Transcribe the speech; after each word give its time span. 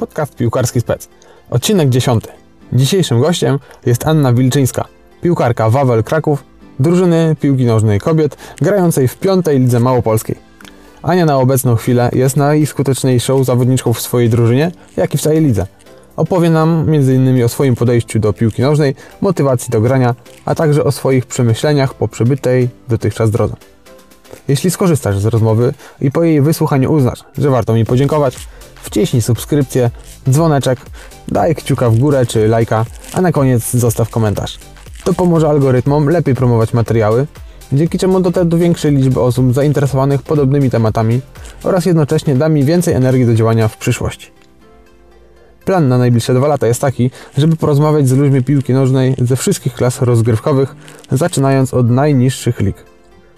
podcast 0.00 0.36
piłkarski 0.36 0.80
spec. 0.80 1.08
Odcinek 1.50 1.88
10. 1.88 2.24
Dzisiejszym 2.72 3.20
gościem 3.20 3.58
jest 3.86 4.06
Anna 4.06 4.32
Wilczyńska, 4.32 4.84
piłkarka 5.22 5.70
Wawel 5.70 6.04
Kraków, 6.04 6.44
drużyny 6.78 7.36
piłki 7.40 7.64
nożnej 7.64 8.00
kobiet, 8.00 8.36
grającej 8.60 9.08
w 9.08 9.16
piątej 9.16 9.60
lidze 9.60 9.80
małopolskiej. 9.80 10.36
Ania 11.02 11.26
na 11.26 11.36
obecną 11.36 11.76
chwilę 11.76 12.10
jest 12.12 12.36
najskuteczniejszą 12.36 13.44
zawodniczką 13.44 13.92
w 13.92 14.00
swojej 14.00 14.30
drużynie, 14.30 14.70
jak 14.96 15.14
i 15.14 15.18
w 15.18 15.20
całej 15.20 15.40
lidze. 15.40 15.66
Opowie 16.16 16.50
nam 16.50 16.86
m.in. 16.88 17.44
o 17.44 17.48
swoim 17.48 17.76
podejściu 17.76 18.18
do 18.18 18.32
piłki 18.32 18.62
nożnej, 18.62 18.94
motywacji 19.20 19.70
do 19.70 19.80
grania, 19.80 20.14
a 20.44 20.54
także 20.54 20.84
o 20.84 20.92
swoich 20.92 21.26
przemyśleniach 21.26 21.94
po 21.94 22.08
przebytej 22.08 22.68
dotychczas 22.88 23.30
drodze. 23.30 23.54
Jeśli 24.48 24.70
skorzystasz 24.70 25.18
z 25.18 25.26
rozmowy 25.26 25.74
i 26.00 26.10
po 26.10 26.24
jej 26.24 26.40
wysłuchaniu 26.40 26.92
uznasz, 26.92 27.24
że 27.38 27.50
warto 27.50 27.74
mi 27.74 27.84
podziękować, 27.84 28.36
wciśnij 28.82 29.22
subskrypcję, 29.22 29.90
dzwoneczek, 30.30 30.80
daj 31.28 31.54
kciuka 31.54 31.90
w 31.90 31.98
górę 31.98 32.26
czy 32.26 32.48
lajka, 32.48 32.84
a 33.12 33.20
na 33.20 33.32
koniec 33.32 33.70
zostaw 33.70 34.10
komentarz. 34.10 34.58
To 35.04 35.14
pomoże 35.14 35.48
algorytmom 35.48 36.08
lepiej 36.08 36.34
promować 36.34 36.74
materiały, 36.74 37.26
dzięki 37.72 37.98
czemu 37.98 38.20
dotrę 38.20 38.44
do 38.44 38.58
większej 38.58 38.96
liczby 38.96 39.20
osób 39.20 39.54
zainteresowanych 39.54 40.22
podobnymi 40.22 40.70
tematami 40.70 41.20
oraz 41.64 41.86
jednocześnie 41.86 42.34
da 42.34 42.48
mi 42.48 42.64
więcej 42.64 42.94
energii 42.94 43.26
do 43.26 43.34
działania 43.34 43.68
w 43.68 43.76
przyszłości. 43.76 44.30
Plan 45.64 45.88
na 45.88 45.98
najbliższe 45.98 46.34
dwa 46.34 46.48
lata 46.48 46.66
jest 46.66 46.80
taki, 46.80 47.10
żeby 47.38 47.56
porozmawiać 47.56 48.08
z 48.08 48.12
ludźmi 48.12 48.44
piłki 48.44 48.72
nożnej 48.72 49.14
ze 49.18 49.36
wszystkich 49.36 49.74
klas 49.74 50.02
rozgrywkowych, 50.02 50.76
zaczynając 51.12 51.74
od 51.74 51.90
najniższych 51.90 52.60
lig. 52.60 52.89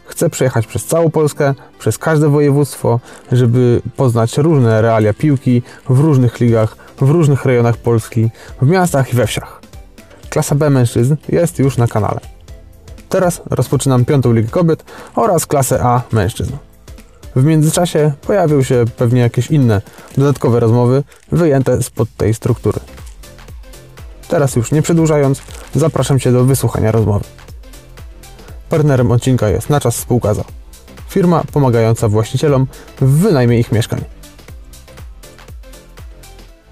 Chcę 0.04 0.30
przejechać 0.30 0.66
przez 0.66 0.84
całą 0.84 1.10
Polskę, 1.10 1.54
przez 1.78 1.98
każde 1.98 2.28
województwo, 2.28 3.00
żeby 3.32 3.82
poznać 3.96 4.38
różne 4.38 4.82
realia 4.82 5.14
piłki 5.14 5.62
w 5.88 6.00
różnych 6.00 6.40
ligach, 6.40 6.76
w 7.00 7.10
różnych 7.10 7.44
rejonach 7.44 7.76
Polski, 7.76 8.30
w 8.62 8.66
miastach 8.68 9.12
i 9.12 9.16
we 9.16 9.26
wsiach. 9.26 9.60
Klasa 10.30 10.54
B 10.54 10.70
mężczyzn 10.70 11.16
jest 11.28 11.58
już 11.58 11.76
na 11.76 11.86
kanale. 11.86 12.20
Teraz 13.08 13.42
rozpoczynam 13.50 14.04
piątą 14.04 14.32
ligę 14.32 14.48
kobiet 14.48 14.84
oraz 15.14 15.46
klasę 15.46 15.80
A 15.82 16.02
mężczyzn. 16.12 16.52
W 17.36 17.44
międzyczasie 17.44 18.12
pojawią 18.26 18.62
się 18.62 18.84
pewnie 18.96 19.20
jakieś 19.20 19.50
inne, 19.50 19.82
dodatkowe 20.16 20.60
rozmowy 20.60 21.02
wyjęte 21.32 21.82
spod 21.82 22.08
tej 22.16 22.34
struktury. 22.34 22.80
Teraz 24.28 24.56
już 24.56 24.72
nie 24.72 24.82
przedłużając, 24.82 25.42
zapraszam 25.74 26.18
Cię 26.18 26.32
do 26.32 26.44
wysłuchania 26.44 26.92
rozmowy. 26.92 27.24
Partnerem 28.72 29.10
odcinka 29.10 29.48
jest 29.48 29.70
Na 29.70 29.80
Czas. 29.80 30.06
Firma 31.08 31.42
pomagająca 31.52 32.08
właścicielom 32.08 32.66
w 33.00 33.04
wynajmie 33.04 33.58
ich 33.58 33.72
mieszkań. 33.72 34.00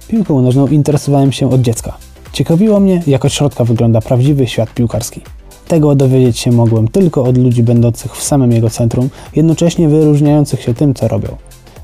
Piłką 0.09 0.43
nożną 0.43 0.67
interesowałem 0.67 1.33
się 1.33 1.51
od 1.51 1.61
dziecka. 1.61 1.97
Ciekawiło 2.33 2.81
mnie, 2.81 3.03
jak 3.07 3.25
od 3.25 3.33
środka 3.33 3.65
wygląda 3.65 4.01
prawdziwy 4.01 4.47
świat 4.47 4.75
piłkarski. 4.75 5.21
Tego 5.69 5.95
dowiedzieć 5.95 6.39
się 6.39 6.53
mogłem 6.53 6.89
tylko 6.89 7.25
od 7.25 7.39
ludzi 7.39 7.63
będących 7.63 8.17
w 8.17 8.23
samym 8.23 8.53
jego 8.53 8.71
centrum, 8.71 9.11
jednocześnie 9.37 9.89
wyróżniających 9.89 10.63
się 10.63 10.75
tym, 10.75 10.95
co 10.95 11.09
robią. 11.09 11.37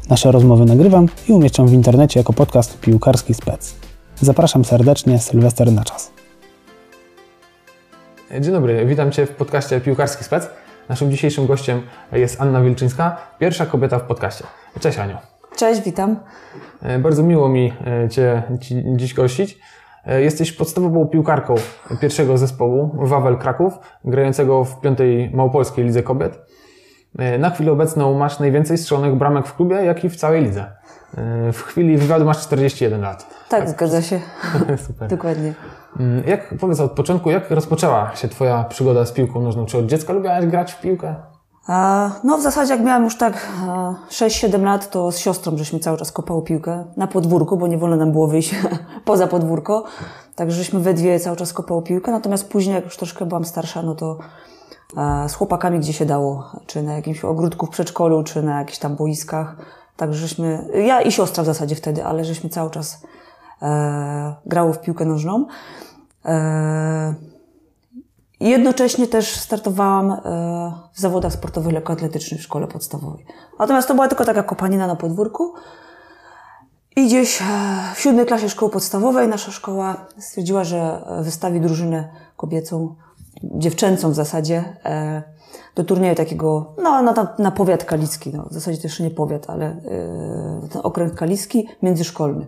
Nasze 0.09 0.33
rozmowy 0.33 0.65
nagrywam 0.65 1.09
i 1.29 1.33
umieszczam 1.33 1.69
w 1.69 1.73
internecie 1.73 2.21
jako 2.21 2.33
podcast 2.33 2.81
Piłkarski 2.81 3.35
Spec. 3.35 3.75
Zapraszam 4.21 4.65
serdecznie, 4.65 5.19
Sylwester 5.19 5.73
na 5.73 5.85
czas. 5.85 6.11
Dzień 8.31 8.53
dobry, 8.53 8.87
witam 8.87 9.13
Cię 9.13 9.27
w 9.27 9.31
podcaście 9.31 9.81
Piłkarski 9.81 10.25
Spec. 10.25 10.51
Naszym 10.89 11.11
dzisiejszym 11.11 11.47
gościem 11.47 11.83
jest 12.13 12.41
Anna 12.41 12.61
Wilczyńska, 12.63 13.17
pierwsza 13.39 13.67
kobieta 13.67 13.99
w 13.99 14.03
podcaście. 14.03 14.45
Cześć 14.81 14.99
Aniu. 14.99 15.17
Cześć, 15.57 15.81
witam. 15.83 16.17
E, 16.83 16.99
Bardzo 16.99 17.23
miło 17.23 17.49
mi 17.49 17.73
e, 18.05 18.09
Cię 18.09 18.43
ci- 18.61 18.83
dziś 18.97 19.15
gościć. 19.15 19.59
E, 20.07 20.23
Jesteś 20.23 20.53
podstawową 20.53 21.07
piłkarką 21.07 21.55
pierwszego 22.01 22.39
zespołu 22.39 22.91
Wawel 23.07 23.37
Kraków, 23.39 23.73
grającego 24.05 24.65
w 24.65 24.81
piątej 24.81 25.31
Małopolskiej 25.35 25.85
Lidze 25.85 26.03
Kobiet. 26.03 26.39
Na 27.39 27.51
chwilę 27.51 27.73
obecną 27.73 28.19
masz 28.19 28.39
najwięcej 28.39 28.79
strzelonych 28.79 29.15
bramek 29.15 29.47
w 29.47 29.55
klubie, 29.57 29.77
jak 29.77 30.05
i 30.05 30.09
w 30.09 30.17
całej 30.17 30.43
lidze. 30.45 30.73
W 31.53 31.63
chwili 31.67 31.97
wywiadu 31.99 32.25
masz 32.25 32.39
41 32.43 33.01
lat. 33.01 33.27
Tak, 33.49 33.69
zgadza 33.71 34.03
się. 34.03 34.21
Super. 34.87 35.09
Dokładnie. 35.09 35.53
Mm, 36.01 36.29
Jak, 36.29 36.55
powiedz 36.61 36.81
od 36.81 36.93
początku, 36.93 37.31
jak 37.31 37.51
rozpoczęła 37.51 38.17
się 38.17 38.29
Twoja 38.29 38.65
przygoda 38.65 39.07
z 39.07 39.13
piłką 39.13 39.41
nożną? 39.41 39.67
Czy 39.67 39.79
od 39.79 39.87
dziecka 39.87 40.13
lubiłaś 40.13 40.47
grać 40.47 40.73
w 40.73 40.81
piłkę? 40.81 41.15
No 42.25 42.39
w 42.39 42.43
zasadzie 42.43 42.73
jak 42.73 42.83
miałam 42.83 43.05
już 43.05 43.19
tak 43.19 43.49
e, 43.69 43.95
6-7 44.11 44.63
lat, 44.63 44.91
to 44.91 45.13
z 45.13 45.19
siostrą 45.19 45.57
żeśmy 45.57 45.79
cały 45.79 45.99
czas 45.99 46.13
kopały 46.13 46.43
piłkę 46.43 46.85
na 46.97 47.07
podwórku, 47.07 47.57
bo 47.57 47.67
nie 47.67 47.79
wolno 47.79 47.97
nam 47.97 48.13
było 48.13 48.27
wyjść 48.27 48.55
poza 49.05 49.27
podwórko. 49.27 49.85
Także 50.35 50.57
żeśmy 50.57 50.81
we 50.81 50.95
dwie 50.95 51.21
cały 51.21 51.37
czas 51.37 51.53
kopały 51.53 51.83
piłkę. 51.83 52.13
Natomiast 52.13 52.49
później, 52.49 52.75
jak 52.75 52.85
już 52.85 52.97
troszkę 52.97 53.27
byłam 53.27 53.45
starsza, 53.45 53.83
no 53.83 53.95
to 53.95 54.19
e, 54.97 55.29
z 55.29 55.35
chłopakami 55.35 55.79
gdzie 55.79 55.93
się 55.93 56.07
dało. 56.07 56.51
Czy 56.67 56.83
na 56.83 56.95
jakimś 56.95 57.25
ogródku 57.25 57.67
w 57.67 57.71
przedszkolu, 57.71 58.23
czy 58.23 58.43
na 58.43 58.59
jakichś 58.59 58.79
tam 58.79 58.97
boiskach. 58.97 59.57
Także 59.97 60.21
żeśmy, 60.21 60.69
ja 60.87 61.03
i 61.03 61.13
siostra 61.13 61.43
w 61.43 61.47
zasadzie 61.47 61.75
wtedy, 61.75 62.05
ale 62.05 62.25
żeśmy 62.25 62.51
cały 62.51 62.71
czas 62.71 63.03
e, 63.63 64.35
grały 64.47 64.73
w 64.73 64.81
piłkę 64.81 65.05
nożną. 65.05 65.47
E, 66.25 67.15
Jednocześnie 68.41 69.07
też 69.07 69.37
startowałam 69.37 70.11
e, 70.11 70.19
w 70.93 71.01
zawodach 71.01 71.33
sportowych 71.33 71.73
lekkoatletycznych 71.73 72.41
w 72.41 72.43
szkole 72.43 72.67
podstawowej. 72.67 73.27
Natomiast 73.59 73.89
to 73.89 73.95
była 73.95 74.09
tylko 74.09 74.25
taka 74.25 74.43
kopanina 74.43 74.87
na 74.87 74.97
podwórku. 74.97 75.55
I 76.97 77.07
gdzieś 77.07 77.43
w 77.95 78.01
siódmej 78.01 78.27
klasie 78.27 78.49
szkoły 78.49 78.73
podstawowej 78.73 79.29
nasza 79.29 79.51
szkoła 79.53 79.97
stwierdziła, 80.19 80.65
że 80.65 81.05
wystawi 81.23 81.61
drużynę 81.61 82.09
kobiecą, 82.37 82.95
dziewczęcą 83.43 84.11
w 84.11 84.15
zasadzie, 84.15 84.77
do 85.75 85.85
turnieju 85.85 86.15
takiego, 86.15 86.75
no, 86.83 87.03
na, 87.03 87.35
na 87.39 87.51
powiat 87.51 87.85
kaliski, 87.85 88.33
no, 88.35 88.47
w 88.51 88.55
zasadzie 88.55 88.79
to 88.79 88.83
jeszcze 88.83 89.03
nie 89.03 89.11
powiat, 89.11 89.51
ale 89.51 89.77
ten 90.73 90.81
okręg 90.85 91.15
kaliski, 91.15 91.69
międzyszkolny. 91.83 92.47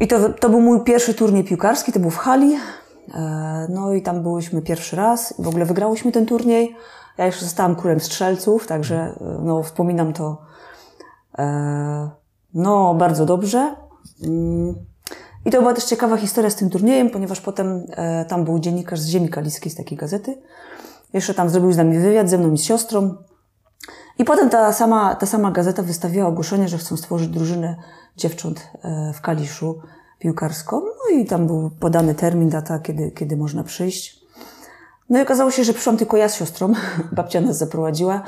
I 0.00 0.08
to, 0.08 0.28
to 0.28 0.48
był 0.48 0.60
mój 0.60 0.80
pierwszy 0.80 1.14
turniej 1.14 1.44
piłkarski, 1.44 1.92
to 1.92 2.00
był 2.00 2.10
w 2.10 2.16
hali. 2.16 2.56
E, 3.14 3.66
No 3.70 3.92
i 3.92 4.02
tam 4.02 4.22
byłyśmy 4.22 4.62
pierwszy 4.62 4.96
raz. 4.96 5.34
W 5.38 5.48
ogóle 5.48 5.64
wygrałyśmy 5.64 6.12
ten 6.12 6.26
turniej. 6.26 6.76
Ja 7.18 7.26
jeszcze 7.26 7.44
zostałam 7.44 7.76
królem 7.76 8.00
strzelców, 8.00 8.66
także 8.66 8.96
e, 8.96 9.38
no, 9.42 9.62
wspominam 9.62 10.12
to 10.12 10.42
e, 11.38 12.10
no, 12.54 12.94
bardzo 12.94 13.26
dobrze. 13.26 13.76
Mm. 14.22 14.74
I 15.44 15.50
to 15.50 15.58
była 15.60 15.74
też 15.74 15.84
ciekawa 15.84 16.16
historia 16.16 16.50
z 16.50 16.56
tym 16.56 16.70
turniejem, 16.70 17.10
ponieważ 17.10 17.40
potem 17.40 17.86
tam 18.28 18.44
był 18.44 18.58
dziennikarz 18.58 19.00
z 19.00 19.06
Ziemi 19.06 19.28
Kaliskiej, 19.28 19.72
z 19.72 19.74
takiej 19.74 19.98
gazety. 19.98 20.42
Jeszcze 21.12 21.34
tam 21.34 21.50
zrobił 21.50 21.72
z 21.72 21.76
nami 21.76 21.98
wywiad, 21.98 22.30
ze 22.30 22.38
mną 22.38 22.52
i 22.52 22.58
z 22.58 22.64
siostrą. 22.64 23.14
I 24.18 24.24
potem 24.24 24.50
ta 24.50 24.72
sama, 24.72 25.14
ta 25.14 25.26
sama 25.26 25.50
gazeta 25.50 25.82
wystawiła 25.82 26.28
ogłoszenie, 26.28 26.68
że 26.68 26.78
chcą 26.78 26.96
stworzyć 26.96 27.28
drużynę 27.28 27.76
dziewcząt 28.16 28.68
e, 28.82 29.12
w 29.12 29.20
Kaliszu 29.20 29.80
piłkarską. 30.18 30.80
No 30.80 31.18
i 31.18 31.26
tam 31.26 31.46
był 31.46 31.70
podany 31.70 32.14
termin, 32.14 32.48
data, 32.48 32.78
kiedy, 32.78 33.10
kiedy 33.10 33.36
można 33.36 33.64
przyjść. 33.64 34.24
No 35.10 35.18
i 35.18 35.22
okazało 35.22 35.50
się, 35.50 35.64
że 35.64 35.72
przyszłam 35.72 35.96
tylko 35.96 36.16
ja 36.16 36.28
z 36.28 36.36
siostrą. 36.36 36.72
Babcia 37.12 37.40
nas 37.40 37.58
zaprowadziła. 37.58 38.22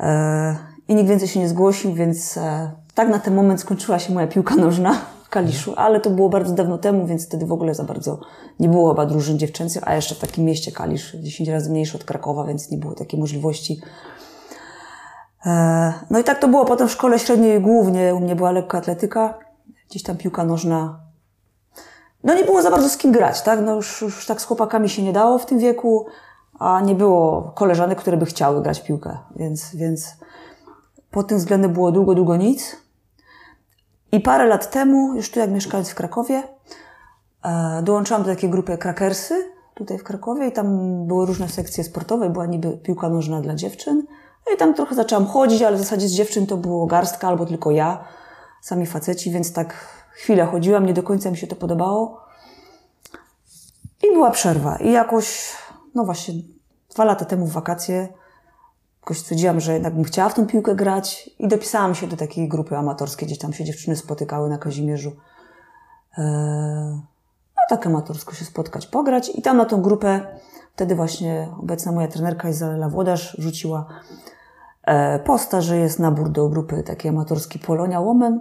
E, 0.00 0.56
I 0.88 0.94
nikt 0.94 1.08
więcej 1.08 1.28
się 1.28 1.40
nie 1.40 1.48
zgłosił, 1.48 1.94
więc 1.94 2.36
e, 2.36 2.70
tak 2.94 3.08
na 3.08 3.18
ten 3.18 3.34
moment 3.34 3.60
skończyła 3.60 3.98
się 3.98 4.14
moja 4.14 4.26
piłka 4.26 4.56
nożna 4.56 4.98
w 5.24 5.28
Kaliszu, 5.28 5.74
ale 5.76 6.00
to 6.00 6.10
było 6.10 6.28
bardzo 6.28 6.54
dawno 6.54 6.78
temu, 6.78 7.06
więc 7.06 7.26
wtedy 7.26 7.46
w 7.46 7.52
ogóle 7.52 7.74
za 7.74 7.84
bardzo 7.84 8.20
nie 8.60 8.68
było 8.68 8.90
chyba 8.90 9.06
drużyn 9.06 9.38
dziewczęcych, 9.38 9.88
a 9.88 9.94
jeszcze 9.94 10.14
w 10.14 10.18
takim 10.18 10.44
mieście 10.44 10.72
Kalisz, 10.72 11.16
10 11.16 11.48
razy 11.48 11.70
mniejszy 11.70 11.96
od 11.96 12.04
Krakowa, 12.04 12.44
więc 12.44 12.70
nie 12.70 12.78
było 12.78 12.94
takiej 12.94 13.20
możliwości. 13.20 13.80
E, 15.46 15.92
No 16.10 16.18
i 16.18 16.24
tak 16.24 16.38
to 16.38 16.48
było 16.48 16.64
potem 16.64 16.88
w 16.88 16.92
szkole 16.92 17.18
średniej 17.18 17.60
głównie. 17.60 18.14
U 18.14 18.20
mnie 18.20 18.36
była 18.36 18.50
lekka 18.50 18.78
atletyka, 18.78 19.38
gdzieś 19.90 20.02
tam 20.02 20.16
piłka 20.16 20.44
nożna. 20.44 21.00
No 22.24 22.34
nie 22.34 22.44
było 22.44 22.62
za 22.62 22.70
bardzo 22.70 22.88
z 22.88 22.96
kim 22.96 23.12
grać, 23.12 23.42
tak? 23.42 23.60
No 23.60 23.74
już, 23.74 24.02
już 24.02 24.26
tak 24.26 24.40
z 24.40 24.44
chłopakami 24.44 24.88
się 24.88 25.02
nie 25.02 25.12
dało 25.12 25.38
w 25.38 25.46
tym 25.46 25.58
wieku, 25.58 26.06
a 26.58 26.80
nie 26.80 26.94
było 26.94 27.52
koleżanek, 27.54 27.98
które 27.98 28.16
by 28.16 28.26
chciały 28.26 28.62
grać 28.62 28.80
piłkę, 28.80 29.18
więc, 29.36 29.76
więc 29.76 30.16
pod 31.10 31.28
tym 31.28 31.38
względem 31.38 31.72
było 31.72 31.92
długo, 31.92 32.14
długo 32.14 32.36
nic. 32.36 32.76
I 34.12 34.20
parę 34.20 34.46
lat 34.46 34.70
temu, 34.70 35.14
już 35.14 35.30
tu 35.30 35.40
jak 35.40 35.50
mieszkając 35.50 35.90
w 35.90 35.94
Krakowie, 35.94 36.42
e, 37.44 37.82
dołączyłam 37.82 38.22
do 38.22 38.28
takiej 38.28 38.50
grupy 38.50 38.78
Krakersy 38.78 39.34
tutaj 39.74 39.98
w 39.98 40.04
Krakowie 40.04 40.48
i 40.48 40.52
tam 40.52 40.78
były 41.06 41.26
różne 41.26 41.48
sekcje 41.48 41.84
sportowe, 41.84 42.30
była 42.30 42.46
niby 42.46 42.78
piłka 42.78 43.08
nożna 43.08 43.40
dla 43.40 43.54
dziewczyn. 43.54 44.06
No 44.46 44.54
i 44.54 44.56
tam 44.56 44.74
trochę 44.74 44.94
zaczęłam 44.94 45.26
chodzić, 45.26 45.62
ale 45.62 45.76
w 45.76 45.78
zasadzie 45.78 46.08
z 46.08 46.12
dziewczyn 46.12 46.46
to 46.46 46.56
było 46.56 46.86
garstka 46.86 47.28
albo 47.28 47.46
tylko 47.46 47.70
ja, 47.70 48.04
sami 48.60 48.86
faceci, 48.86 49.30
więc 49.30 49.52
tak 49.52 49.74
chwilę 50.10 50.46
chodziłam, 50.46 50.86
nie 50.86 50.94
do 50.94 51.02
końca 51.02 51.30
mi 51.30 51.36
się 51.36 51.46
to 51.46 51.56
podobało. 51.56 52.20
I 54.02 54.12
była 54.12 54.30
przerwa. 54.30 54.76
I 54.76 54.92
jakoś, 54.92 55.56
no 55.94 56.04
właśnie, 56.04 56.34
dwa 56.90 57.04
lata 57.04 57.24
temu 57.24 57.46
w 57.46 57.52
wakacje 57.52 58.08
jakoś 59.00 59.18
stwierdziłam, 59.18 59.60
że 59.60 59.72
jednak 59.72 59.94
bym 59.94 60.04
chciała 60.04 60.28
w 60.28 60.34
tą 60.34 60.46
piłkę 60.46 60.74
grać 60.74 61.30
i 61.38 61.48
dopisałam 61.48 61.94
się 61.94 62.06
do 62.06 62.16
takiej 62.16 62.48
grupy 62.48 62.76
amatorskiej, 62.76 63.28
gdzie 63.28 63.36
tam 63.36 63.52
się 63.52 63.64
dziewczyny 63.64 63.96
spotykały 63.96 64.48
na 64.48 64.58
Kazimierzu. 64.58 65.12
Eee, 66.18 66.24
no 67.56 67.62
tak 67.68 67.86
amatorsko 67.86 68.34
się 68.34 68.44
spotkać, 68.44 68.86
pograć 68.86 69.30
i 69.34 69.42
tam 69.42 69.56
na 69.56 69.64
tą 69.64 69.82
grupę 69.82 70.20
wtedy 70.74 70.94
właśnie 70.94 71.48
obecna 71.62 71.92
moja 71.92 72.08
trenerka 72.08 72.48
Izabela 72.48 72.88
Włodarz 72.88 73.36
rzuciła 73.38 73.86
posta, 75.24 75.60
że 75.60 75.76
jest 75.76 75.98
nabór 75.98 76.28
do 76.28 76.48
grupy 76.48 76.82
takiej 76.82 77.08
amatorskiej 77.08 77.62
Polonia 77.62 78.00
Women. 78.00 78.40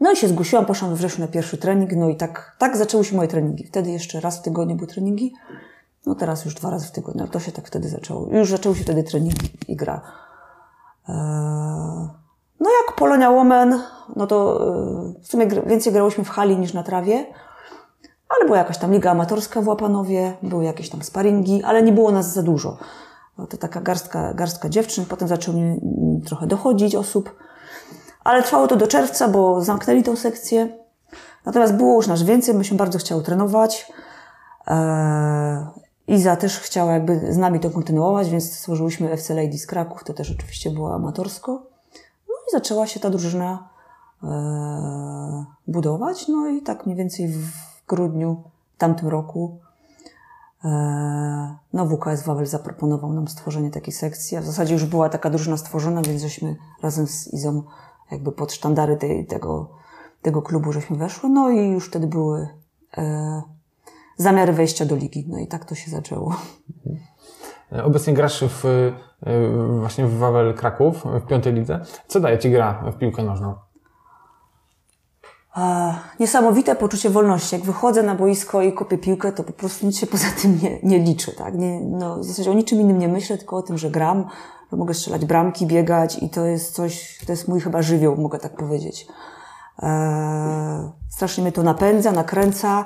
No 0.00 0.12
i 0.12 0.16
się 0.16 0.28
zgłosiłam, 0.28 0.66
poszłam 0.66 0.90
we 0.90 0.96
wrześniu 0.96 1.24
na 1.24 1.32
pierwszy 1.32 1.58
trening, 1.58 1.92
no 1.92 2.08
i 2.08 2.16
tak, 2.16 2.56
tak 2.58 2.76
zaczęły 2.76 3.04
się 3.04 3.16
moje 3.16 3.28
treningi. 3.28 3.66
Wtedy 3.66 3.90
jeszcze 3.90 4.20
raz 4.20 4.38
w 4.38 4.42
tygodniu 4.42 4.76
były 4.76 4.86
treningi, 4.86 5.34
no 6.06 6.14
teraz 6.14 6.44
już 6.44 6.54
dwa 6.54 6.70
razy 6.70 6.86
w 6.86 6.90
tygodniu, 6.90 7.22
ale 7.22 7.30
to 7.30 7.40
się 7.40 7.52
tak 7.52 7.66
wtedy 7.66 7.88
zaczęło. 7.88 8.28
Już 8.30 8.50
zaczęły 8.50 8.76
się 8.76 8.82
wtedy 8.82 9.02
treningi 9.02 9.50
i 9.68 9.76
gra. 9.76 10.00
Eee, 11.08 11.14
no 12.60 12.70
jak 12.86 12.96
Polonia 12.96 13.30
Women, 13.30 13.80
no 14.16 14.26
to 14.26 14.68
e, 14.68 15.22
w 15.22 15.26
sumie 15.26 15.46
więcej 15.46 15.92
grałyśmy 15.92 16.24
w 16.24 16.28
hali 16.28 16.58
niż 16.58 16.74
na 16.74 16.82
trawie, 16.82 17.26
ale 18.28 18.46
była 18.46 18.58
jakaś 18.58 18.78
tam 18.78 18.92
liga 18.92 19.10
amatorska 19.10 19.60
w 19.62 19.68
Łapanowie, 19.68 20.36
były 20.42 20.64
jakieś 20.64 20.90
tam 20.90 21.02
sparingi, 21.02 21.62
ale 21.62 21.82
nie 21.82 21.92
było 21.92 22.12
nas 22.12 22.32
za 22.32 22.42
dużo. 22.42 22.78
No 23.38 23.46
to 23.46 23.56
taka 23.56 23.80
garstka, 23.80 24.34
garstka 24.34 24.68
dziewczyn, 24.68 25.06
potem 25.06 25.28
zaczęło 25.28 25.58
mm, 25.58 25.80
trochę 26.26 26.46
dochodzić 26.46 26.94
osób, 26.94 27.36
ale 28.24 28.42
trwało 28.42 28.66
to 28.66 28.76
do 28.76 28.86
czerwca, 28.86 29.28
bo 29.28 29.60
zamknęli 29.60 30.02
tą 30.02 30.16
sekcję. 30.16 30.78
Natomiast 31.46 31.74
było 31.74 31.94
już 31.94 32.06
nas 32.06 32.22
więcej, 32.22 32.54
myśmy 32.54 32.76
bardzo 32.76 32.98
chciały 32.98 33.22
trenować. 33.22 33.92
Eee, 34.66 35.66
Iza 36.06 36.36
też 36.36 36.58
chciała 36.58 36.92
jakby 36.92 37.32
z 37.32 37.36
nami 37.36 37.60
to 37.60 37.70
kontynuować, 37.70 38.30
więc 38.30 38.52
stworzyłyśmy 38.52 39.10
FC 39.10 39.34
Ladies 39.34 39.66
Kraków, 39.66 40.04
to 40.04 40.14
też 40.14 40.30
oczywiście 40.30 40.70
było 40.70 40.94
amatorsko. 40.94 41.52
No 42.28 42.34
i 42.48 42.52
zaczęła 42.52 42.86
się 42.86 43.00
ta 43.00 43.10
drużyna 43.10 43.68
eee, 44.22 44.30
budować, 45.66 46.28
no 46.28 46.48
i 46.48 46.62
tak 46.62 46.86
mniej 46.86 46.98
więcej 46.98 47.28
w 47.28 47.48
grudniu 47.88 48.42
tamtym 48.78 49.08
roku 49.08 49.58
no 51.72 51.86
WKS 51.86 52.22
Wawel 52.22 52.46
zaproponował 52.46 53.12
nam 53.12 53.28
stworzenie 53.28 53.70
takiej 53.70 53.92
sekcji, 53.92 54.36
a 54.36 54.40
w 54.40 54.44
zasadzie 54.44 54.74
już 54.74 54.84
była 54.84 55.08
taka 55.08 55.30
drużyna 55.30 55.56
stworzona, 55.56 56.02
więc 56.02 56.22
żeśmy 56.22 56.56
razem 56.82 57.06
z 57.06 57.34
Izą 57.34 57.62
jakby 58.10 58.32
pod 58.32 58.52
sztandary 58.52 58.96
tej, 58.96 59.26
tego, 59.26 59.70
tego 60.22 60.42
klubu 60.42 60.72
żeśmy 60.72 60.96
weszły, 60.96 61.30
no 61.30 61.50
i 61.50 61.68
już 61.68 61.88
wtedy 61.88 62.06
były 62.06 62.48
e, 62.96 63.42
zamiary 64.16 64.52
wejścia 64.52 64.84
do 64.84 64.96
ligi, 64.96 65.26
no 65.28 65.38
i 65.38 65.46
tak 65.46 65.64
to 65.64 65.74
się 65.74 65.90
zaczęło. 65.90 66.36
E, 67.72 67.84
Obecnie 67.84 68.14
grasz 68.14 68.44
w, 68.48 68.64
e, 68.66 69.78
właśnie 69.78 70.06
w 70.06 70.18
Wawel 70.18 70.54
Kraków, 70.54 71.04
w 71.04 71.26
piątej 71.26 71.52
lidze. 71.52 71.80
Co 72.06 72.20
daje 72.20 72.38
Ci 72.38 72.50
gra 72.50 72.90
w 72.92 72.98
piłkę 72.98 73.22
nożną? 73.22 73.54
Niesamowite 76.20 76.76
poczucie 76.76 77.10
wolności. 77.10 77.56
Jak 77.56 77.64
wychodzę 77.64 78.02
na 78.02 78.14
boisko 78.14 78.62
i 78.62 78.72
kopię 78.72 78.98
piłkę, 78.98 79.32
to 79.32 79.44
po 79.44 79.52
prostu 79.52 79.86
nic 79.86 79.98
się 79.98 80.06
poza 80.06 80.26
tym 80.42 80.58
nie, 80.62 80.78
nie 80.82 80.98
liczy. 80.98 81.32
Tak? 81.32 81.54
Nie, 81.54 81.80
no, 81.80 82.18
w 82.18 82.24
zasadzie 82.24 82.50
o 82.50 82.54
niczym 82.54 82.80
innym 82.80 82.98
nie 82.98 83.08
myślę, 83.08 83.38
tylko 83.38 83.56
o 83.56 83.62
tym, 83.62 83.78
że 83.78 83.90
gram, 83.90 84.24
że 84.70 84.76
mogę 84.76 84.94
strzelać 84.94 85.24
bramki, 85.24 85.66
biegać 85.66 86.22
i 86.22 86.30
to 86.30 86.46
jest 86.46 86.74
coś, 86.74 87.18
to 87.26 87.32
jest 87.32 87.48
mój 87.48 87.60
chyba 87.60 87.82
żywioł, 87.82 88.16
mogę 88.16 88.38
tak 88.38 88.56
powiedzieć. 88.56 89.06
E, 89.82 90.92
strasznie 91.08 91.42
mnie 91.42 91.52
to 91.52 91.62
napędza, 91.62 92.12
nakręca. 92.12 92.84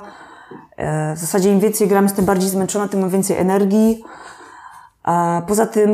E, 0.77 1.15
w 1.15 1.19
zasadzie 1.19 1.51
im 1.51 1.59
więcej 1.59 1.87
gram, 1.87 2.09
tym 2.09 2.25
bardziej 2.25 2.49
zmęczona, 2.49 2.87
tym 2.87 2.99
mam 2.99 3.09
więcej 3.09 3.37
energii. 3.37 4.03
A 5.03 5.41
poza 5.47 5.65
tym 5.65 5.91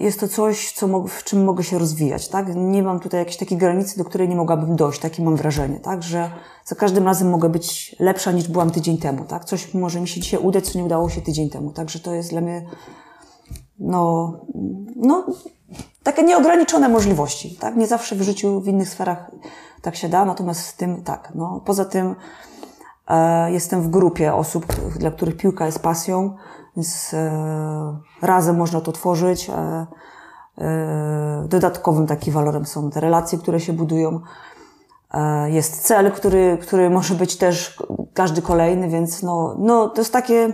jest 0.00 0.20
to 0.20 0.28
coś, 0.28 0.72
co 0.72 1.02
w 1.08 1.24
czym 1.24 1.44
mogę 1.44 1.64
się 1.64 1.78
rozwijać, 1.78 2.28
tak? 2.28 2.46
Nie 2.56 2.82
mam 2.82 3.00
tutaj 3.00 3.20
jakiejś 3.20 3.36
takiej 3.36 3.58
granicy, 3.58 3.98
do 3.98 4.04
której 4.04 4.28
nie 4.28 4.36
mogłabym 4.36 4.76
dojść, 4.76 5.00
takie 5.00 5.22
mam 5.22 5.36
wrażenie, 5.36 5.80
tak? 5.80 6.02
Że 6.02 6.30
za 6.64 6.74
każdym 6.74 7.04
razem 7.04 7.30
mogę 7.30 7.48
być 7.48 7.96
lepsza 7.98 8.32
niż 8.32 8.48
byłam 8.48 8.70
tydzień 8.70 8.98
temu, 8.98 9.24
tak? 9.24 9.44
Coś 9.44 9.74
może 9.74 10.00
mi 10.00 10.08
się 10.08 10.20
dzisiaj 10.20 10.40
udać, 10.40 10.68
co 10.68 10.78
nie 10.78 10.84
udało 10.84 11.08
się 11.08 11.20
tydzień 11.20 11.50
temu, 11.50 11.70
także 11.72 12.00
to 12.00 12.14
jest 12.14 12.30
dla 12.30 12.40
mnie, 12.40 12.66
no, 13.78 14.32
no, 14.96 15.26
takie 16.02 16.22
nieograniczone 16.22 16.88
możliwości, 16.88 17.56
tak? 17.60 17.76
Nie 17.76 17.86
zawsze 17.86 18.16
w 18.16 18.22
życiu, 18.22 18.60
w 18.60 18.68
innych 18.68 18.88
sferach 18.88 19.30
tak 19.82 19.96
się 19.96 20.08
da, 20.08 20.24
natomiast 20.24 20.68
w 20.68 20.76
tym 20.76 21.02
tak, 21.02 21.32
no. 21.34 21.62
Poza 21.64 21.84
tym 21.84 22.14
e, 23.08 23.52
jestem 23.52 23.82
w 23.82 23.88
grupie 23.88 24.34
osób, 24.34 24.66
dla 24.98 25.10
których 25.10 25.36
piłka 25.36 25.66
jest 25.66 25.78
pasją, 25.78 26.36
więc 26.78 27.14
e, 27.14 27.98
razem 28.22 28.56
można 28.56 28.80
to 28.80 28.92
tworzyć. 28.92 29.50
E, 29.50 29.86
e, 30.58 31.46
dodatkowym 31.48 32.06
takim 32.06 32.34
walorem 32.34 32.66
są 32.66 32.90
te 32.90 33.00
relacje, 33.00 33.38
które 33.38 33.60
się 33.60 33.72
budują. 33.72 34.20
Jest 35.46 35.82
cel, 35.82 36.12
który, 36.12 36.58
który 36.62 36.90
może 36.90 37.14
być 37.14 37.36
też 37.36 37.82
każdy 38.14 38.42
kolejny, 38.42 38.88
więc 38.88 39.22
no, 39.22 39.56
no, 39.58 39.88
to 39.88 40.00
jest 40.00 40.12
takie 40.12 40.52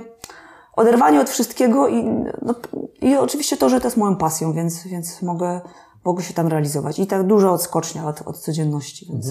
oderwanie 0.77 1.21
od 1.21 1.31
wszystkiego 1.31 1.89
i, 1.89 2.05
no, 2.43 2.55
i 3.03 3.17
oczywiście 3.17 3.57
to, 3.57 3.69
że 3.69 3.81
to 3.81 3.87
jest 3.87 3.97
moją 3.97 4.17
pasją, 4.17 4.53
więc, 4.53 4.87
więc 4.87 5.23
mogę, 5.23 5.61
mogę 6.05 6.23
się 6.23 6.35
tam 6.35 6.49
realizować. 6.49 6.99
I 6.99 7.07
tak 7.07 7.27
duża 7.27 7.51
odskocznia 7.51 8.07
od, 8.07 8.23
od 8.23 8.39
codzienności, 8.39 9.07
więc 9.13 9.27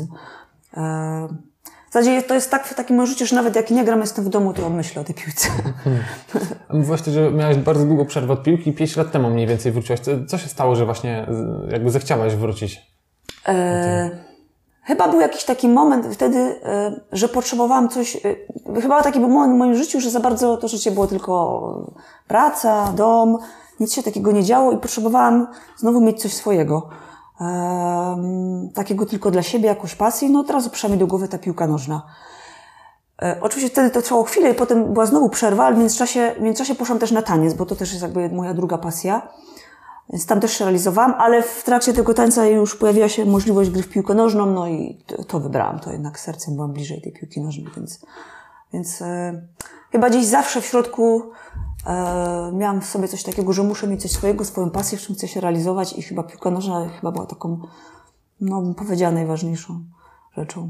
e, 0.78 1.28
w 1.94 1.95
zasadzie 1.95 2.24
to 2.24 2.34
jest 2.34 2.51
tak 2.51 2.68
w 2.68 2.74
takim 2.74 3.06
życiu, 3.06 3.25
że 3.25 3.36
nawet 3.36 3.56
jak 3.56 3.72
nie 3.72 3.84
gram, 3.84 4.01
jestem 4.01 4.25
w 4.25 4.30
domu, 4.30 4.54
to 4.54 4.69
myślę 4.69 5.01
o 5.01 5.06
tej 5.06 5.16
piłce. 5.16 5.50
Właśnie, 6.90 7.13
że 7.13 7.31
miałeś 7.31 7.57
bardzo 7.57 7.86
długą 7.86 8.06
przerwę 8.06 8.34
od 8.34 8.44
piłki, 8.44 8.74
5 8.74 8.95
lat 8.98 9.12
temu 9.12 9.30
mniej 9.30 9.48
więcej 9.48 9.72
wróciłaś. 9.72 10.00
Co, 10.28 10.38
się 10.38 10.48
stało, 10.48 10.75
że 10.75 10.86
właśnie 10.86 11.28
jakby 11.72 11.92
zechciałaś 11.92 12.36
wrócić? 12.36 12.81
E, 13.48 14.10
chyba 14.84 15.07
był 15.07 15.19
jakiś 15.19 15.44
taki 15.44 15.68
moment 15.68 16.06
wtedy, 16.12 16.38
e, 16.38 17.01
że 17.12 17.30
potrzebowałam 17.30 17.90
coś. 17.90 18.16
E, 18.16 18.81
chyba 18.81 19.04
taki 19.04 19.19
był 19.19 19.30
moment 19.30 19.56
w 19.56 19.57
moim 19.57 19.75
życiu, 19.75 20.00
że 20.00 20.10
za 20.10 20.19
bardzo 20.19 20.57
to 20.57 20.68
życie 20.68 20.92
było 20.92 21.07
tylko 21.07 21.94
praca, 22.28 22.94
dom, 22.96 23.38
nic 23.80 23.94
się 23.94 24.04
takiego 24.04 24.31
nie 24.31 24.44
działo 24.44 24.72
i 24.72 24.78
potrzebowałam 24.78 25.48
znowu 25.78 26.01
mieć 26.01 26.22
coś 26.22 26.34
swojego. 26.34 26.89
Takiego 28.74 29.06
tylko 29.06 29.31
dla 29.31 29.42
siebie, 29.42 29.68
jakąś 29.68 29.95
pasji. 29.95 30.30
No 30.30 30.40
od 30.40 30.50
razu 30.50 30.69
do 30.98 31.07
głowy 31.07 31.28
ta 31.28 31.38
piłka 31.38 31.68
nożna. 31.68 32.06
E, 33.22 33.38
Oczywiście 33.42 33.69
wtedy 33.69 33.90
to 33.90 34.01
trwało 34.01 34.24
chwilę 34.24 34.51
i 34.51 34.56
potem 34.56 34.94
była 34.94 35.06
znowu 35.06 35.30
przerwa, 35.30 35.66
ale 35.66 35.75
w 35.75 35.80
międzyczasie, 35.80 36.36
w 36.38 36.42
międzyczasie 36.42 36.75
poszłam 36.75 37.00
też 37.00 37.12
na 37.12 37.22
taniec, 37.22 37.54
bo 37.54 37.66
to 37.66 37.75
też 37.75 37.90
jest 37.92 38.01
jakby 38.01 38.30
moja 38.30 38.54
druga 38.54 38.78
pasja. 38.78 39.28
Więc 40.10 40.25
tam 40.25 40.40
też 40.40 40.54
się 40.54 40.66
realizowałam, 40.66 41.13
ale 41.18 41.42
w 41.42 41.63
trakcie 41.63 41.94
tego 41.94 42.13
tańca 42.13 42.45
już 42.45 42.75
pojawiła 42.75 43.10
się 43.10 43.25
możliwość 43.25 43.70
gry 43.70 43.84
w 43.84 43.89
piłkę 43.89 44.13
nożną, 44.13 44.46
no 44.46 44.68
i 44.68 45.03
to, 45.08 45.24
to 45.24 45.39
wybrałam. 45.39 45.79
To 45.79 45.91
jednak 45.91 46.20
sercem 46.20 46.56
byłam 46.56 46.74
bliżej 46.74 47.01
tej 47.01 47.12
piłki 47.12 47.41
nożnej, 47.41 47.68
więc, 47.77 48.06
więc 48.74 49.01
e, 49.01 49.41
chyba 49.91 50.10
gdzieś 50.10 50.25
zawsze 50.25 50.62
w 50.62 50.65
środku 50.65 51.32
e, 51.86 52.52
miałam 52.54 52.82
w 52.82 52.86
sobie 52.86 53.08
coś 53.08 53.24
takiego, 53.24 53.54
że 53.54 53.63
muszę 53.63 53.88
mieć 53.88 54.02
coś 54.02 54.12
swojego, 54.12 54.46
swoją 54.46 54.70
pasję, 54.70 54.98
w 54.98 55.02
czym 55.02 55.16
chcę 55.16 55.28
się 55.28 55.42
realizować 55.42 55.94
i 55.94 56.02
chyba 56.02 56.24
piłka 56.24 56.52
nożna 56.52 56.90
chyba 56.90 57.12
była 57.12 57.25
taką, 57.25 57.60
no 58.42 58.62
bym 58.62 58.75
powiedziała, 58.75 59.12
najważniejszą 59.12 59.84
rzeczą. 60.38 60.70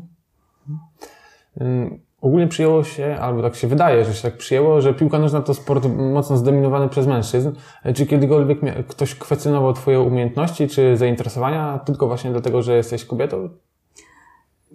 Ym, 1.62 2.00
Ogólnie 2.24 2.48
przyjęło 2.48 2.84
się, 2.84 3.18
albo 3.22 3.42
tak 3.42 3.56
się 3.56 3.68
wydaje, 3.68 4.06
że 4.06 4.14
się 4.14 4.22
tak 4.22 4.38
przyjęło, 4.38 4.82
że 4.82 4.94
piłka 4.94 5.20
nożna 5.20 5.42
to 5.42 5.54
sport 5.54 5.88
mocno 5.98 6.38
zdominowany 6.38 6.90
przez 6.90 7.08
mężczyzn. 7.08 7.52
E, 7.84 7.94
Czy 7.94 8.06
kiedykolwiek 8.06 8.60
ktoś 8.88 9.16
kwestionował 9.16 9.74
Twoje 9.74 10.00
umiejętności 10.00 10.68
czy 10.68 10.98
zainteresowania 10.98 11.80
tylko 11.80 12.08
właśnie 12.08 12.32
dlatego, 12.32 12.62
że 12.62 12.76
jesteś 12.76 13.06
kobietą? 13.06 13.50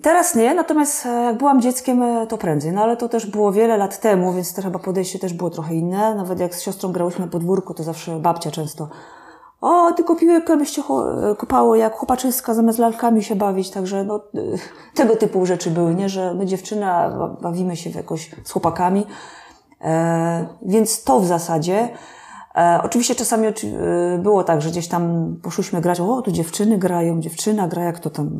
Teraz 0.02 0.34
nie, 0.34 0.54
natomiast 0.54 1.06
e, 1.06 1.24
jak 1.24 1.38
byłam 1.38 1.60
dzieckiem, 1.60 2.02
e, 2.02 2.26
to 2.26 2.38
prędzej. 2.38 2.72
No 2.72 2.82
ale 2.82 2.96
to 2.96 3.08
też 3.08 3.26
było 3.26 3.52
wiele 3.52 3.76
lat 3.76 4.00
temu, 4.00 4.32
więc 4.32 4.54
to 4.54 4.62
chyba 4.62 4.78
podejście 4.78 5.18
też 5.18 5.32
było 5.32 5.50
trochę 5.50 5.74
inne. 5.74 6.14
Nawet 6.14 6.40
jak 6.40 6.54
z 6.54 6.62
siostrą 6.62 6.92
grałyśmy 6.92 7.24
na 7.24 7.30
podwórku, 7.30 7.74
to 7.74 7.82
zawsze 7.82 8.18
babcia 8.18 8.50
często 8.50 8.88
o, 9.60 9.92
tylko 9.92 10.16
piłkę 10.16 10.56
byście 10.56 10.82
e, 10.82 11.34
kopało 11.36 11.76
jak 11.76 11.94
chłopaczyska, 11.94 12.54
zamiast 12.54 12.78
lalkami 12.78 13.22
się 13.22 13.36
bawić. 13.36 13.70
Także 13.70 14.04
no, 14.04 14.16
e, 14.34 14.40
tego 14.94 15.16
typu 15.16 15.46
rzeczy 15.46 15.70
były, 15.70 15.94
nie? 15.94 16.08
Że 16.08 16.34
my 16.34 16.46
dziewczyny 16.46 16.86
a 16.86 17.10
ba- 17.10 17.36
bawimy 17.40 17.76
się 17.76 17.90
jakoś 17.90 18.30
z 18.44 18.50
chłopakami. 18.50 19.06
E, 19.80 20.46
więc 20.62 21.04
to 21.04 21.20
w 21.20 21.26
zasadzie. 21.26 21.88
E, 22.58 22.80
oczywiście 22.82 23.14
czasami 23.14 23.46
e, 23.46 23.52
było 24.18 24.44
tak, 24.44 24.62
że 24.62 24.70
gdzieś 24.70 24.88
tam 24.88 25.34
poszłyśmy 25.42 25.80
grać, 25.80 26.00
o, 26.00 26.22
tu 26.22 26.32
dziewczyny 26.32 26.78
grają, 26.78 27.20
dziewczyna 27.20 27.68
gra, 27.68 27.82
jak 27.84 28.00
to 28.00 28.10
tam. 28.10 28.30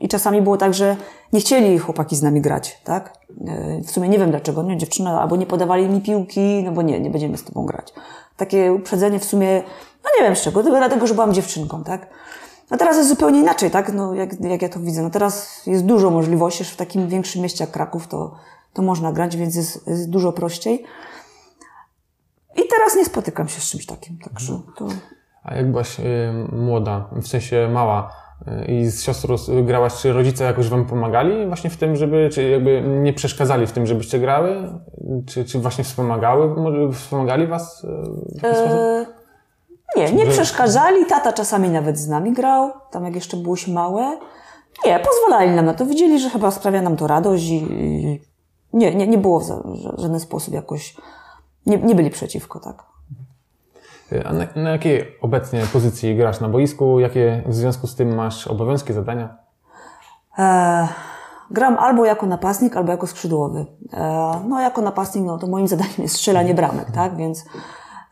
I 0.00 0.08
czasami 0.08 0.42
było 0.42 0.56
tak, 0.56 0.74
że 0.74 0.96
nie 1.32 1.40
chcieli 1.40 1.78
chłopaki 1.78 2.16
z 2.16 2.22
nami 2.22 2.40
grać, 2.40 2.80
tak? 2.84 3.18
E, 3.46 3.80
w 3.84 3.90
sumie 3.90 4.08
nie 4.08 4.18
wiem 4.18 4.30
dlaczego, 4.30 4.62
nie, 4.62 4.76
dziewczyna, 4.76 5.20
albo 5.20 5.36
nie 5.36 5.46
podawali 5.46 5.88
mi 5.88 6.00
piłki, 6.00 6.62
no 6.64 6.72
bo 6.72 6.82
nie, 6.82 7.00
nie 7.00 7.10
będziemy 7.10 7.36
z 7.38 7.44
tobą 7.44 7.66
grać. 7.66 7.92
Takie 8.36 8.72
uprzedzenie 8.72 9.18
w 9.18 9.24
sumie, 9.24 9.62
no 10.04 10.10
nie 10.18 10.26
wiem 10.26 10.36
z 10.36 10.40
czego, 10.40 10.62
tylko 10.62 10.78
dlatego, 10.78 11.06
że 11.06 11.14
byłam 11.14 11.34
dziewczynką, 11.34 11.84
tak? 11.84 12.06
No 12.70 12.76
teraz 12.78 12.96
jest 12.96 13.08
zupełnie 13.08 13.40
inaczej, 13.40 13.70
tak? 13.70 13.92
No 13.92 14.14
jak, 14.14 14.40
jak 14.40 14.62
ja 14.62 14.68
to 14.68 14.80
widzę. 14.80 15.02
No 15.02 15.10
teraz 15.10 15.62
jest 15.66 15.84
dużo 15.84 16.10
możliwości, 16.10 16.64
że 16.64 16.70
w 16.70 16.76
takim 16.76 17.08
większym 17.08 17.42
mieście 17.42 17.64
jak 17.64 17.70
Kraków 17.70 18.06
to, 18.06 18.34
to 18.72 18.82
można 18.82 19.12
grać, 19.12 19.36
więc 19.36 19.54
jest, 19.54 19.86
jest 19.86 20.10
dużo 20.10 20.32
prościej. 20.32 20.84
I 22.56 22.68
teraz 22.68 22.96
nie 22.96 23.04
spotykam 23.04 23.48
się 23.48 23.60
z 23.60 23.70
czymś 23.70 23.86
takim, 23.86 24.18
także 24.18 24.60
to... 24.76 24.86
A 25.42 25.54
jak 25.54 25.70
byłaś 25.70 26.00
y, 26.00 26.04
młoda, 26.52 27.08
w 27.22 27.28
sensie 27.28 27.68
mała 27.72 28.10
y, 28.48 28.64
i 28.64 28.84
z 28.84 29.02
siostrą 29.02 29.36
grałaś, 29.62 29.94
czy 29.94 30.12
rodzice 30.12 30.44
jakoś 30.44 30.68
wam 30.68 30.86
pomagali 30.86 31.46
właśnie 31.46 31.70
w 31.70 31.76
tym, 31.76 31.96
żeby, 31.96 32.30
czy 32.32 32.48
jakby 32.48 32.82
nie 32.82 33.12
przeszkadzali 33.12 33.66
w 33.66 33.72
tym, 33.72 33.86
żebyście 33.86 34.18
grały? 34.18 34.72
Czy, 35.26 35.44
czy 35.44 35.58
właśnie 35.58 35.84
wspomagały, 35.84 36.48
może 36.56 36.92
wspomagali 36.92 37.46
was 37.46 37.84
y, 37.84 37.88
w 38.38 38.40
ten 38.40 38.54
sposób? 38.54 38.78
E, 38.78 39.06
nie, 39.96 40.12
nie 40.12 40.26
przeszkadzali. 40.26 41.06
Tata 41.06 41.32
czasami 41.32 41.68
nawet 41.70 41.98
z 41.98 42.08
nami 42.08 42.32
grał, 42.32 42.70
tam 42.90 43.04
jak 43.04 43.14
jeszcze 43.14 43.36
było 43.36 43.56
się 43.56 43.72
małe. 43.72 44.18
Nie, 44.86 45.00
pozwalali 45.00 45.56
nam 45.56 45.66
na 45.66 45.74
to. 45.74 45.86
Widzieli, 45.86 46.20
że 46.20 46.30
chyba 46.30 46.50
sprawia 46.50 46.82
nam 46.82 46.96
to 46.96 47.06
radość 47.06 47.44
i, 47.44 47.54
i 47.54 48.20
nie, 48.72 48.94
nie, 48.94 49.06
nie 49.06 49.18
było 49.18 49.40
w 49.40 49.46
żaden 49.98 50.20
sposób 50.20 50.54
jakoś, 50.54 50.96
nie, 51.66 51.78
nie 51.78 51.94
byli 51.94 52.10
przeciwko, 52.10 52.60
tak. 52.60 52.82
Y, 54.12 54.26
A 54.26 54.32
na, 54.32 54.46
na 54.56 54.70
jakiej 54.70 55.18
obecnie 55.20 55.62
pozycji 55.72 56.16
grasz 56.16 56.40
na 56.40 56.48
boisku? 56.48 57.00
Jakie 57.00 57.42
w 57.46 57.54
związku 57.54 57.86
z 57.86 57.94
tym 57.94 58.14
masz 58.14 58.46
obowiązki, 58.46 58.92
zadania? 58.92 59.36
E, 60.38 60.88
gram 61.50 61.78
albo 61.78 62.04
jako 62.04 62.26
napastnik, 62.26 62.76
albo 62.76 62.90
jako 62.92 63.06
skrzydłowy. 63.06 63.66
E, 63.92 64.40
no, 64.48 64.60
jako 64.60 64.82
napastnik, 64.82 65.24
no 65.24 65.38
to 65.38 65.46
moim 65.46 65.68
zadaniem 65.68 65.92
jest 65.98 66.14
strzelanie 66.14 66.54
bramek, 66.54 66.90
tak? 66.90 67.16
Więc 67.16 67.44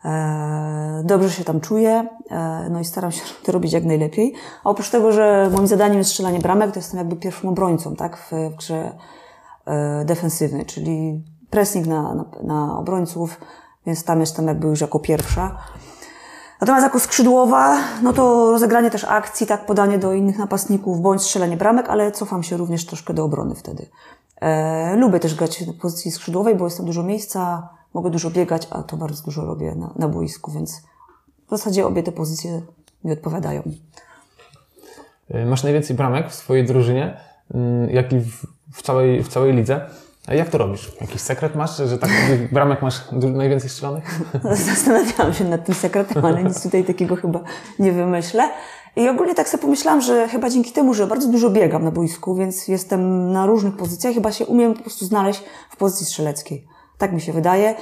e, 0.05 1.01
dobrze 1.05 1.29
się 1.29 1.43
tam 1.43 1.61
czuję, 1.61 2.07
e, 2.29 2.67
no 2.69 2.79
i 2.79 2.85
staram 2.85 3.11
się 3.11 3.21
to 3.43 3.51
robić 3.51 3.73
jak 3.73 3.83
najlepiej. 3.83 4.33
A 4.63 4.69
oprócz 4.69 4.89
tego, 4.89 5.11
że 5.11 5.49
moim 5.53 5.67
zadaniem 5.67 5.97
jest 5.97 6.09
strzelanie 6.09 6.39
bramek, 6.39 6.71
to 6.71 6.79
jestem 6.79 6.97
jakby 6.97 7.15
pierwszym 7.15 7.49
obrońcą, 7.49 7.95
tak? 7.95 8.17
W, 8.17 8.31
w 8.31 8.55
grze 8.55 8.91
e, 9.65 10.05
defensywnej, 10.05 10.65
czyli 10.65 11.23
pressing 11.51 11.87
na, 11.87 12.13
na, 12.15 12.25
na 12.43 12.77
obrońców, 12.77 13.37
więc 13.85 14.03
tam 14.03 14.19
jestem 14.19 14.47
jakby 14.47 14.67
już 14.67 14.81
jako 14.81 14.99
pierwsza. 14.99 15.57
Natomiast 16.61 16.83
jako 16.83 16.99
skrzydłowa, 16.99 17.77
no 18.03 18.13
to 18.13 18.51
rozegranie 18.51 18.91
też 18.91 19.03
akcji, 19.03 19.47
tak, 19.47 19.65
podanie 19.65 19.97
do 19.97 20.13
innych 20.13 20.37
napastników, 20.37 21.01
bądź 21.01 21.21
strzelanie 21.21 21.57
bramek, 21.57 21.89
ale 21.89 22.11
cofam 22.11 22.43
się 22.43 22.57
również 22.57 22.85
troszkę 22.85 23.13
do 23.13 23.23
obrony 23.23 23.55
wtedy. 23.55 23.85
E, 24.41 24.95
lubię 24.95 25.19
też 25.19 25.35
grać 25.35 25.67
na 25.67 25.73
pozycji 25.73 26.11
skrzydłowej, 26.11 26.55
bo 26.55 26.65
jest 26.65 26.77
tam 26.77 26.85
dużo 26.85 27.03
miejsca, 27.03 27.69
mogę 27.93 28.09
dużo 28.09 28.29
biegać, 28.29 28.67
a 28.69 28.83
to 28.83 28.97
bardzo 28.97 29.23
dużo 29.23 29.45
robię 29.45 29.75
na, 29.75 29.93
na 29.95 30.07
boisku, 30.07 30.51
więc 30.51 30.81
w 31.47 31.49
zasadzie 31.49 31.87
obie 31.87 32.03
te 32.03 32.11
pozycje 32.11 32.61
mi 33.03 33.11
odpowiadają. 33.11 33.63
Y, 35.35 35.45
Masz 35.45 35.63
najwięcej 35.63 35.95
bramek 35.95 36.29
w 36.29 36.33
swojej 36.33 36.65
drużynie, 36.65 37.17
mm, 37.53 37.89
jak 37.89 38.13
i 38.13 38.19
w, 38.19 38.45
w, 38.73 38.81
całej, 38.81 39.23
w 39.23 39.27
całej 39.27 39.53
lidze. 39.53 39.89
A 40.27 40.33
jak 40.33 40.49
to 40.49 40.57
robisz? 40.57 40.91
Jakiś 41.01 41.21
sekret 41.21 41.55
masz, 41.55 41.77
że 41.77 41.97
tak 41.97 42.09
bramek 42.51 42.81
masz 42.81 43.01
najwięcej 43.11 43.69
strzelonych? 43.69 44.21
Zastanawiałam 44.69 45.33
się 45.33 45.43
nad 45.43 45.65
tym 45.65 45.75
sekretem, 45.75 46.25
ale 46.25 46.43
nic 46.43 46.63
tutaj 46.63 46.83
takiego 46.83 47.15
chyba 47.15 47.39
nie 47.79 47.91
wymyślę. 47.91 48.49
I 48.95 49.09
ogólnie 49.09 49.35
tak 49.35 49.49
sobie 49.49 49.61
pomyślałam, 49.61 50.01
że 50.01 50.27
chyba 50.27 50.49
dzięki 50.49 50.71
temu, 50.71 50.93
że 50.93 51.07
bardzo 51.07 51.27
dużo 51.27 51.49
biegam 51.49 51.83
na 51.83 51.91
boisku, 51.91 52.35
więc 52.35 52.67
jestem 52.67 53.31
na 53.31 53.45
różnych 53.45 53.77
pozycjach, 53.77 54.13
chyba 54.13 54.31
się 54.31 54.45
umiem 54.45 54.73
po 54.73 54.81
prostu 54.81 55.05
znaleźć 55.05 55.43
w 55.69 55.77
pozycji 55.77 56.05
strzeleckiej. 56.05 56.67
Tak 56.97 57.13
mi 57.13 57.21
się 57.21 57.33
wydaje. 57.33 57.75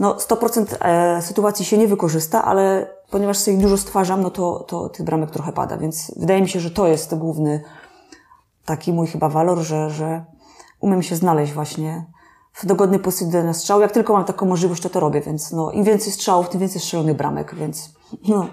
No 0.00 0.14
100% 0.14 0.76
e, 0.80 1.22
sytuacji 1.22 1.64
się 1.64 1.78
nie 1.78 1.88
wykorzysta, 1.88 2.44
ale 2.44 2.90
ponieważ 3.10 3.38
sobie 3.38 3.56
dużo 3.56 3.76
stwarzam, 3.76 4.22
no 4.22 4.30
to, 4.30 4.64
to 4.68 4.88
tych 4.88 5.06
bramek 5.06 5.30
trochę 5.30 5.52
pada, 5.52 5.76
więc 5.76 6.12
wydaje 6.16 6.42
mi 6.42 6.48
się, 6.48 6.60
że 6.60 6.70
to 6.70 6.86
jest 6.86 7.14
główny 7.14 7.62
taki 8.64 8.92
mój 8.92 9.06
chyba 9.06 9.28
walor, 9.28 9.58
że, 9.58 9.90
że 9.90 10.24
umiem 10.84 11.02
się 11.02 11.16
znaleźć 11.16 11.52
właśnie 11.52 12.04
w 12.52 12.66
dogodnej 12.66 13.00
pozycji 13.00 13.26
na 13.26 13.52
strzał. 13.52 13.80
Jak 13.80 13.92
tylko 13.92 14.12
mam 14.12 14.24
taką 14.24 14.46
możliwość, 14.46 14.82
to 14.82 14.90
to 14.90 15.00
robię, 15.00 15.20
więc 15.20 15.52
no, 15.52 15.70
im 15.70 15.84
więcej 15.84 16.12
strzałów, 16.12 16.48
tym 16.48 16.60
więcej 16.60 16.80
strzelonych 16.80 17.16
bramek, 17.16 17.54
więc 17.54 17.94
no. 18.28 18.48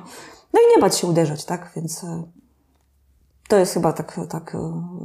No 0.54 0.60
i 0.62 0.76
nie 0.76 0.82
bać 0.82 0.98
się 0.98 1.08
uderzać, 1.08 1.46
tak? 1.46 1.72
Więc 1.76 2.04
e, 2.04 2.24
to 3.48 3.58
jest 3.58 3.74
chyba 3.74 3.94
tak, 3.94 4.20
tak 4.30 4.56
e, 4.56 4.58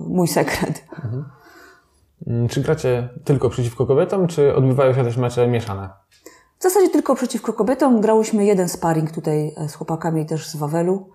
mój 0.08 0.28
sekret. 0.28 0.84
Mm, 2.26 2.48
Czy 2.48 2.60
gracie 2.60 3.08
tylko 3.24 3.50
przeciwko 3.50 3.86
kobietom, 3.86 4.26
czy 4.26 4.54
odbywają 4.54 4.94
się 4.94 5.04
też 5.04 5.16
mecze 5.16 5.48
mieszane? 5.48 5.88
W 6.58 6.62
zasadzie 6.62 6.88
tylko 6.88 7.14
przeciwko 7.14 7.52
kobietom. 7.52 8.00
Grałyśmy 8.00 8.44
jeden 8.44 8.68
sparring 8.68 9.10
tutaj 9.12 9.54
e, 9.56 9.68
z 9.68 9.74
chłopakami 9.74 10.26
też 10.26 10.48
z 10.48 10.56
Wawelu, 10.56 11.10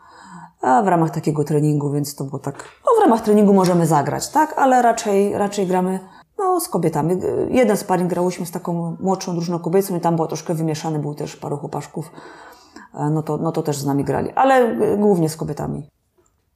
w 0.62 0.88
ramach 0.88 1.10
takiego 1.10 1.44
treningu, 1.44 1.92
więc 1.92 2.16
to 2.16 2.24
było 2.24 2.40
tak, 2.40 2.56
no 2.86 2.92
w 3.02 3.04
ramach 3.04 3.22
treningu 3.22 3.54
możemy 3.54 3.86
zagrać, 3.88 4.30
tak? 4.30 4.54
Ale 4.58 4.82
raczej, 4.82 5.38
raczej 5.38 5.68
gramy 5.68 6.00
no, 6.38 6.60
z 6.60 6.68
kobietami. 6.70 7.18
Jeden 7.50 7.78
sparring 7.78 8.10
grałyśmy 8.10 8.46
z 8.46 8.52
taką 8.52 8.96
młodszą 9.00 9.34
drużyną 9.34 9.60
kobiecą 9.60 9.96
i 9.98 10.00
tam 10.00 10.16
było 10.16 10.28
troszkę 10.28 10.54
wymieszane, 10.54 11.00
był 11.00 11.16
też 11.16 11.36
paru 11.36 11.58
chłopaszków. 11.58 12.12
E, 12.94 13.10
No 13.10 13.24
to, 13.24 13.38
no 13.38 13.52
to 13.52 13.62
też 13.64 13.78
z 13.78 13.86
nami 13.86 14.04
grali, 14.04 14.32
ale 14.36 14.56
e, 14.56 14.98
głównie 14.98 15.30
z 15.30 15.38
kobietami. 15.38 15.88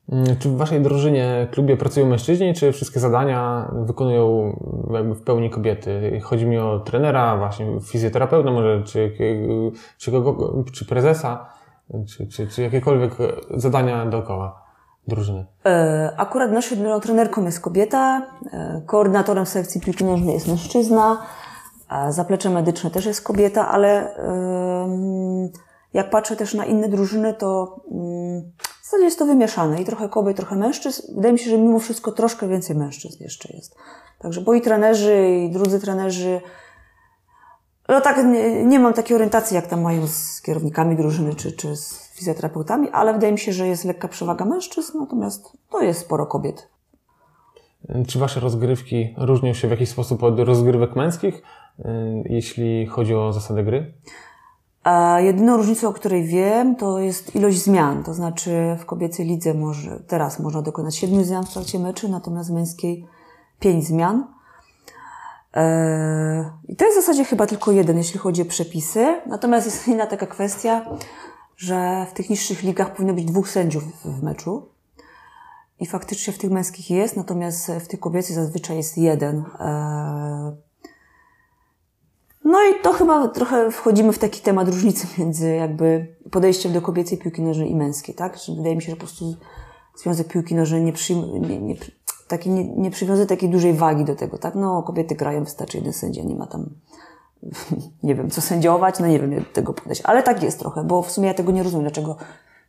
Mm, 0.10 0.38
Czy 0.40 0.50
w 0.50 0.58
waszej 0.58 0.82
drużynie, 0.82 1.48
klubie 1.52 1.78
pracują 1.78 2.06
mężczyźni, 2.06 2.54
czy 2.54 2.72
wszystkie 2.72 3.00
zadania 3.00 3.72
wykonują 3.86 4.56
w 5.16 5.22
pełni 5.22 5.50
kobiety? 5.50 6.20
Chodzi 6.24 6.46
mi 6.46 6.58
o 6.58 6.80
trenera, 6.80 7.38
właśnie 7.38 7.68
fizjoterapeutę 7.82 8.52
może, 8.52 8.84
czy, 8.84 9.12
czy, 9.98 10.12
kogo, 10.12 10.64
czy 10.74 10.86
prezesa, 10.86 11.46
czy, 12.08 12.28
czy, 12.28 12.48
czy 12.48 12.62
jakiekolwiek 12.62 13.14
zadania 13.56 14.06
dookoła 14.06 14.66
drużyny. 15.08 15.46
E, 15.66 16.14
Akurat 16.18 16.52
naszą 16.52 17.00
trenerką 17.02 17.46
jest 17.46 17.60
kobieta, 17.60 18.28
e, 18.54 18.82
koordynatorem 18.86 19.46
sekcji 19.46 19.82
piłki 19.82 20.06
nożnej 20.06 20.34
jest 20.34 20.48
mężczyzna, 20.48 21.22
a 21.88 22.12
zaplecze 22.12 22.50
medyczne 22.50 22.92
też 22.92 23.06
jest 23.06 23.22
kobieta, 23.22 23.68
ale 23.68 24.16
jak 25.94 26.10
patrzę 26.10 26.36
też 26.36 26.54
na 26.54 26.66
inne 26.66 26.90
drużyny, 26.90 27.34
to 27.34 27.80
mm, 27.92 28.52
w 28.82 28.86
zasadzie 28.86 29.04
jest 29.04 29.20
to 29.20 29.26
wymieszane 29.26 29.82
i 29.82 29.86
trochę 29.86 30.10
kobiet, 30.10 30.38
trochę 30.38 30.56
mężczyzn. 30.56 31.16
Wydaje 31.16 31.34
mi 31.34 31.40
się, 31.40 31.50
że 31.50 31.58
mimo 31.58 31.80
wszystko 31.80 32.12
troszkę 32.12 32.48
więcej 32.48 32.76
mężczyzn 32.76 33.24
jeszcze 33.24 33.54
jest. 33.54 33.76
Także, 34.20 34.42
bo 34.42 34.54
i 34.54 34.62
trenerzy, 34.62 35.28
i 35.30 35.52
drudzy 35.52 35.80
trenerzy, 35.80 36.42
no 37.90 38.02
tak, 38.02 38.26
nie, 38.26 38.66
nie 38.66 38.80
mam 38.80 38.94
takiej 38.94 39.16
orientacji, 39.16 39.56
jak 39.56 39.68
tam 39.68 39.82
mają 39.82 40.08
z 40.08 40.42
kierownikami 40.42 40.96
drużyny, 40.96 41.36
czy, 41.36 41.52
czy 41.52 41.76
z 41.76 42.12
fizjoterapeutami, 42.14 42.90
ale 42.90 43.14
wydaje 43.14 43.34
mi 43.34 43.40
się, 43.40 43.54
że 43.54 43.68
jest 43.68 43.86
lekka 43.86 44.08
przewaga 44.08 44.46
mężczyzn, 44.46 45.00
natomiast 45.00 45.58
to 45.70 45.82
jest 45.82 46.00
sporo 46.00 46.26
kobiet. 46.26 46.70
Czy 48.08 48.20
wasze 48.20 48.40
rozgrywki 48.40 49.16
różnią 49.18 49.54
się 49.54 49.68
w 49.68 49.72
jakiś 49.72 49.90
sposób 49.90 50.24
od 50.24 50.40
rozgrywek 50.40 50.96
męskich, 50.96 51.36
y, 51.80 51.84
jeśli 52.26 52.86
chodzi 52.86 53.16
o 53.16 53.34
zasady 53.34 53.64
gry? 53.64 53.94
A 54.84 55.20
jedyną 55.20 55.58
różnicą, 55.58 55.90
o 55.90 55.94
której 55.94 56.24
wiem, 56.24 56.76
to 56.76 57.00
jest 57.00 57.36
ilość 57.36 57.64
zmian. 57.64 58.04
To 58.04 58.14
znaczy 58.14 58.78
w 58.80 58.86
kobiecej 58.86 59.26
lidze 59.26 59.54
może, 59.54 60.00
teraz 60.08 60.40
można 60.40 60.62
dokonać 60.62 60.96
siedmiu 60.96 61.24
zmian 61.24 61.46
w 61.46 61.54
trakcie 61.54 61.80
meczu, 61.80 62.10
natomiast 62.10 62.50
w 62.50 62.54
męskiej 62.54 63.08
pięć 63.60 63.88
zmian. 63.88 64.35
Eee, 65.56 66.46
I 66.68 66.76
to 66.76 66.86
jest 66.86 66.98
w 66.98 67.02
zasadzie 67.02 67.26
chyba 67.26 67.48
tylko 67.48 67.72
jeden, 67.72 67.98
jeśli 67.98 68.20
chodzi 68.20 68.42
o 68.42 68.46
przepisy. 68.46 69.22
Natomiast 69.26 69.66
jest 69.66 69.88
inna 69.88 70.08
taka 70.08 70.26
kwestia, 70.28 70.86
że 71.58 72.06
w 72.10 72.14
tych 72.14 72.30
niższych 72.30 72.64
ligach 72.64 72.94
powinno 72.94 73.14
być 73.14 73.26
dwóch 73.26 73.50
sędziów 73.50 73.84
w 74.06 74.24
meczu. 74.24 74.70
I 75.80 75.86
faktycznie 75.86 76.34
w 76.34 76.38
tych 76.38 76.52
męskich 76.52 76.90
jest, 76.90 77.18
natomiast 77.18 77.72
w 77.72 77.88
tych 77.88 78.00
kobiecych 78.00 78.36
zazwyczaj 78.36 78.78
jest 78.78 78.98
jeden. 78.98 79.44
Eee, 79.60 80.52
no 82.44 82.60
i 82.64 82.82
to 82.82 82.94
chyba 82.94 83.28
trochę 83.28 83.72
wchodzimy 83.72 84.14
w 84.14 84.20
taki 84.20 84.42
temat 84.42 84.68
różnicy 84.68 85.08
między 85.18 85.56
jakby 85.56 86.16
podejściem 86.32 86.74
do 86.74 86.82
kobiecej 86.82 87.18
piłki 87.18 87.42
nożnej 87.42 87.72
i 87.72 87.76
męskiej, 87.76 88.16
tak? 88.16 88.38
Wydaje 88.58 88.76
mi 88.76 88.82
się, 88.82 88.90
że 88.90 88.96
po 88.96 89.00
prostu 89.00 89.36
Związek 89.96 90.28
Piłki 90.28 90.56
Nożnej 90.56 90.84
nie, 90.84 90.94
przyjm- 90.94 91.50
nie, 91.50 91.60
nie, 91.62 91.76
taki, 92.28 92.50
nie, 92.50 92.64
nie 92.64 92.92
przywiązuje 92.92 93.28
takiej 93.28 93.50
dużej 93.50 93.74
wagi 93.74 94.06
do 94.06 94.16
tego, 94.16 94.38
tak? 94.38 94.56
No, 94.56 94.84
kobiety 94.84 95.16
grają, 95.16 95.44
wystarczy 95.44 95.78
jeden 95.78 95.94
sędzia, 95.94 96.24
nie 96.24 96.36
ma 96.36 96.48
tam, 96.48 96.70
nie 98.04 98.16
wiem, 98.16 98.30
co 98.30 98.42
sędziować, 98.42 99.00
no 99.00 99.08
nie 99.08 99.20
wiem, 99.20 99.32
jak 99.32 99.44
do 99.44 99.54
tego 99.54 99.74
podejść. 99.74 100.02
Ale 100.06 100.24
tak 100.24 100.44
jest 100.44 100.60
trochę, 100.60 100.84
bo 100.84 101.02
w 101.02 101.12
sumie 101.12 101.28
ja 101.28 101.34
tego 101.34 101.52
nie 101.52 101.64
rozumiem, 101.64 101.84
dlaczego, 101.84 102.16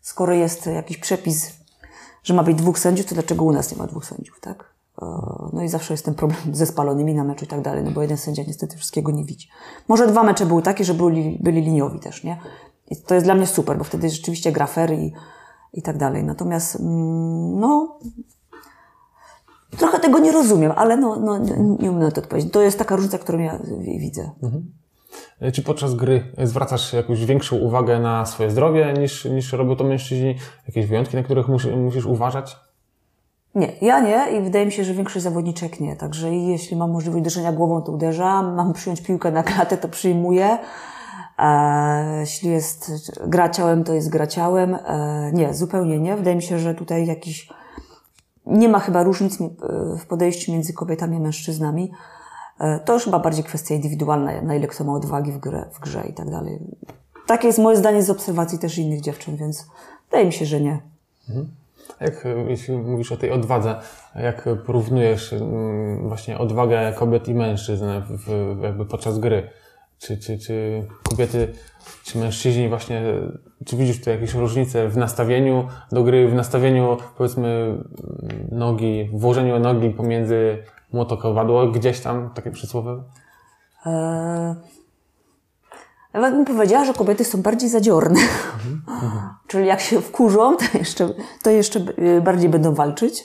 skoro 0.00 0.34
jest 0.34 0.66
jakiś 0.66 0.98
przepis, 0.98 1.52
że 2.22 2.34
ma 2.34 2.42
być 2.42 2.56
dwóch 2.56 2.78
sędziów, 2.78 3.06
to 3.06 3.14
dlaczego 3.14 3.44
u 3.44 3.52
nas 3.52 3.72
nie 3.72 3.78
ma 3.78 3.86
dwóch 3.86 4.04
sędziów, 4.04 4.40
tak? 4.40 4.74
E, 5.02 5.06
No 5.52 5.62
i 5.62 5.68
zawsze 5.68 5.94
jest 5.94 6.04
ten 6.04 6.14
problem 6.14 6.38
ze 6.52 6.66
spalonymi 6.66 7.14
na 7.14 7.24
meczu 7.24 7.44
i 7.44 7.48
tak 7.48 7.62
dalej, 7.62 7.84
no 7.84 7.90
bo 7.90 8.02
jeden 8.02 8.16
sędzia 8.16 8.42
niestety 8.46 8.76
wszystkiego 8.76 9.12
nie 9.12 9.24
widzi. 9.24 9.48
Może 9.88 10.06
dwa 10.06 10.22
mecze 10.22 10.46
były 10.46 10.62
takie, 10.62 10.84
że 10.84 10.94
byli, 10.94 11.38
byli 11.42 11.62
liniowi 11.62 12.00
też, 12.00 12.24
nie? 12.24 12.40
I 12.90 12.96
to 12.96 13.14
jest 13.14 13.26
dla 13.26 13.34
mnie 13.34 13.46
super, 13.46 13.78
bo 13.78 13.84
wtedy 13.84 14.10
rzeczywiście 14.10 14.52
gra 14.52 14.66
fair 14.66 14.92
i, 14.92 15.12
i 15.72 15.82
tak 15.82 15.96
dalej. 15.96 16.24
Natomiast, 16.24 16.76
mm, 16.76 17.60
no, 17.60 17.98
trochę 19.78 20.00
tego 20.00 20.18
nie 20.18 20.32
rozumiem, 20.32 20.72
ale 20.76 20.96
no, 20.96 21.16
no 21.16 21.38
nie 21.78 21.90
umiem 21.90 21.98
na 21.98 22.10
to 22.10 22.20
odpowiedzieć. 22.20 22.52
To 22.52 22.62
jest 22.62 22.78
taka 22.78 22.96
różnica, 22.96 23.18
którą 23.18 23.38
ja 23.38 23.58
wi- 23.78 23.98
widzę. 23.98 24.30
Y, 25.42 25.52
Czy 25.52 25.62
podczas 25.62 25.94
gry 25.94 26.24
zwracasz 26.44 26.92
jakąś 26.92 27.24
większą 27.24 27.56
uwagę 27.56 28.00
na 28.00 28.26
swoje 28.26 28.50
zdrowie 28.50 28.94
niż, 28.98 29.24
niż 29.24 29.52
robią 29.52 29.76
to 29.76 29.84
mężczyźni? 29.84 30.34
Jakieś 30.68 30.86
wyjątki, 30.86 31.16
na 31.16 31.22
których 31.22 31.48
musi, 31.48 31.68
musisz 31.68 32.06
uważać? 32.06 32.56
Nie, 33.54 33.72
ja 33.82 34.00
nie 34.00 34.38
i 34.38 34.42
wydaje 34.42 34.66
mi 34.66 34.72
się, 34.72 34.84
że 34.84 34.94
większość 34.94 35.22
zawodniczek 35.22 35.80
nie. 35.80 35.96
Także 35.96 36.34
jeśli 36.34 36.76
mam 36.76 36.90
możliwość 36.90 37.20
uderzenia 37.20 37.52
głową, 37.52 37.82
to 37.82 37.92
uderzam. 37.92 38.54
Mam 38.54 38.72
przyjąć 38.72 39.00
piłkę 39.02 39.30
na 39.30 39.42
klatę, 39.42 39.76
to 39.76 39.88
przyjmuję. 39.88 40.58
E, 41.38 42.20
jeśli 42.20 42.50
jest 42.50 42.90
gra 43.26 43.48
ciałem, 43.48 43.84
to 43.84 43.92
jest 43.94 44.08
gra 44.10 44.26
ciałem. 44.26 44.74
E, 44.74 45.30
nie, 45.32 45.54
zupełnie 45.54 45.98
nie. 45.98 46.16
Wydaje 46.16 46.36
mi 46.36 46.42
się, 46.42 46.58
że 46.58 46.74
tutaj 46.74 47.06
jakiś 47.06 47.48
nie 48.46 48.68
ma 48.68 48.78
chyba 48.78 49.02
różnic 49.02 49.38
w 49.98 50.06
podejściu 50.06 50.52
między 50.52 50.72
kobietami 50.72 51.16
a 51.16 51.20
mężczyznami. 51.20 51.92
E, 52.60 52.80
To 52.80 52.92
już 52.94 53.04
chyba 53.04 53.18
bardziej 53.18 53.44
kwestia 53.44 53.74
indywidualna, 53.74 54.42
na 54.42 54.54
ile 54.54 54.66
kto 54.66 54.84
ma 54.84 54.92
odwagi 54.92 55.32
w, 55.32 55.38
grę, 55.38 55.64
w 55.72 55.80
grze 55.80 56.02
i 56.10 56.12
tak 56.12 56.30
dalej. 56.30 56.58
Takie 57.26 57.46
jest 57.46 57.58
moje 57.58 57.76
zdanie 57.76 58.02
z 58.02 58.10
obserwacji 58.10 58.58
też 58.58 58.78
innych 58.78 59.00
dziewczyn, 59.00 59.36
więc 59.36 59.66
wydaje 60.10 60.26
mi 60.26 60.32
się, 60.32 60.46
że 60.46 60.60
nie. 60.60 60.80
A 62.00 62.04
Jak, 62.04 62.26
e, 62.26 62.28
jeśli 62.48 62.76
mówisz 62.78 63.12
o 63.12 63.16
tej 63.16 63.30
odwadze, 63.30 63.74
jak 64.14 64.48
porównujesz 64.66 65.34
właśnie 66.02 66.38
odwagę 66.38 66.92
kobiet 66.92 67.28
i 67.28 67.34
mężczyzn 67.34 67.84
w, 68.10 68.56
jakby 68.62 68.86
podczas 68.86 69.18
gry? 69.18 69.50
Czy, 69.98 70.18
czy, 70.18 70.38
czy 70.38 70.86
kobiety, 71.10 71.52
czy 72.04 72.18
mężczyźni 72.18 72.68
właśnie, 72.68 73.02
czy 73.66 73.76
widzisz 73.76 74.04
tu 74.04 74.10
jakieś 74.10 74.34
różnice 74.34 74.88
w 74.88 74.96
nastawieniu 74.96 75.68
do 75.92 76.02
gry, 76.04 76.28
w 76.28 76.34
nastawieniu 76.34 76.96
powiedzmy 77.16 77.78
nogi, 78.52 79.10
włożeniu 79.12 79.58
nogi 79.58 79.90
pomiędzy 79.90 80.62
młotokowadło, 80.92 81.66
gdzieś 81.66 82.00
tam, 82.00 82.30
takie 82.34 82.50
przysłowie? 82.50 83.02
Eee, 83.86 84.54
Nawet 86.14 86.34
bym 86.34 86.44
powiedziała, 86.44 86.84
że 86.84 86.94
kobiety 86.94 87.24
są 87.24 87.42
bardziej 87.42 87.68
zadziorne. 87.68 88.20
Czyli 89.48 89.66
jak 89.66 89.80
się 89.80 90.00
wkurzą, 90.00 90.56
to 90.56 90.78
jeszcze, 90.78 91.08
to 91.42 91.50
jeszcze 91.50 91.80
y, 91.98 92.20
bardziej 92.20 92.48
będą 92.48 92.74
walczyć. 92.74 93.24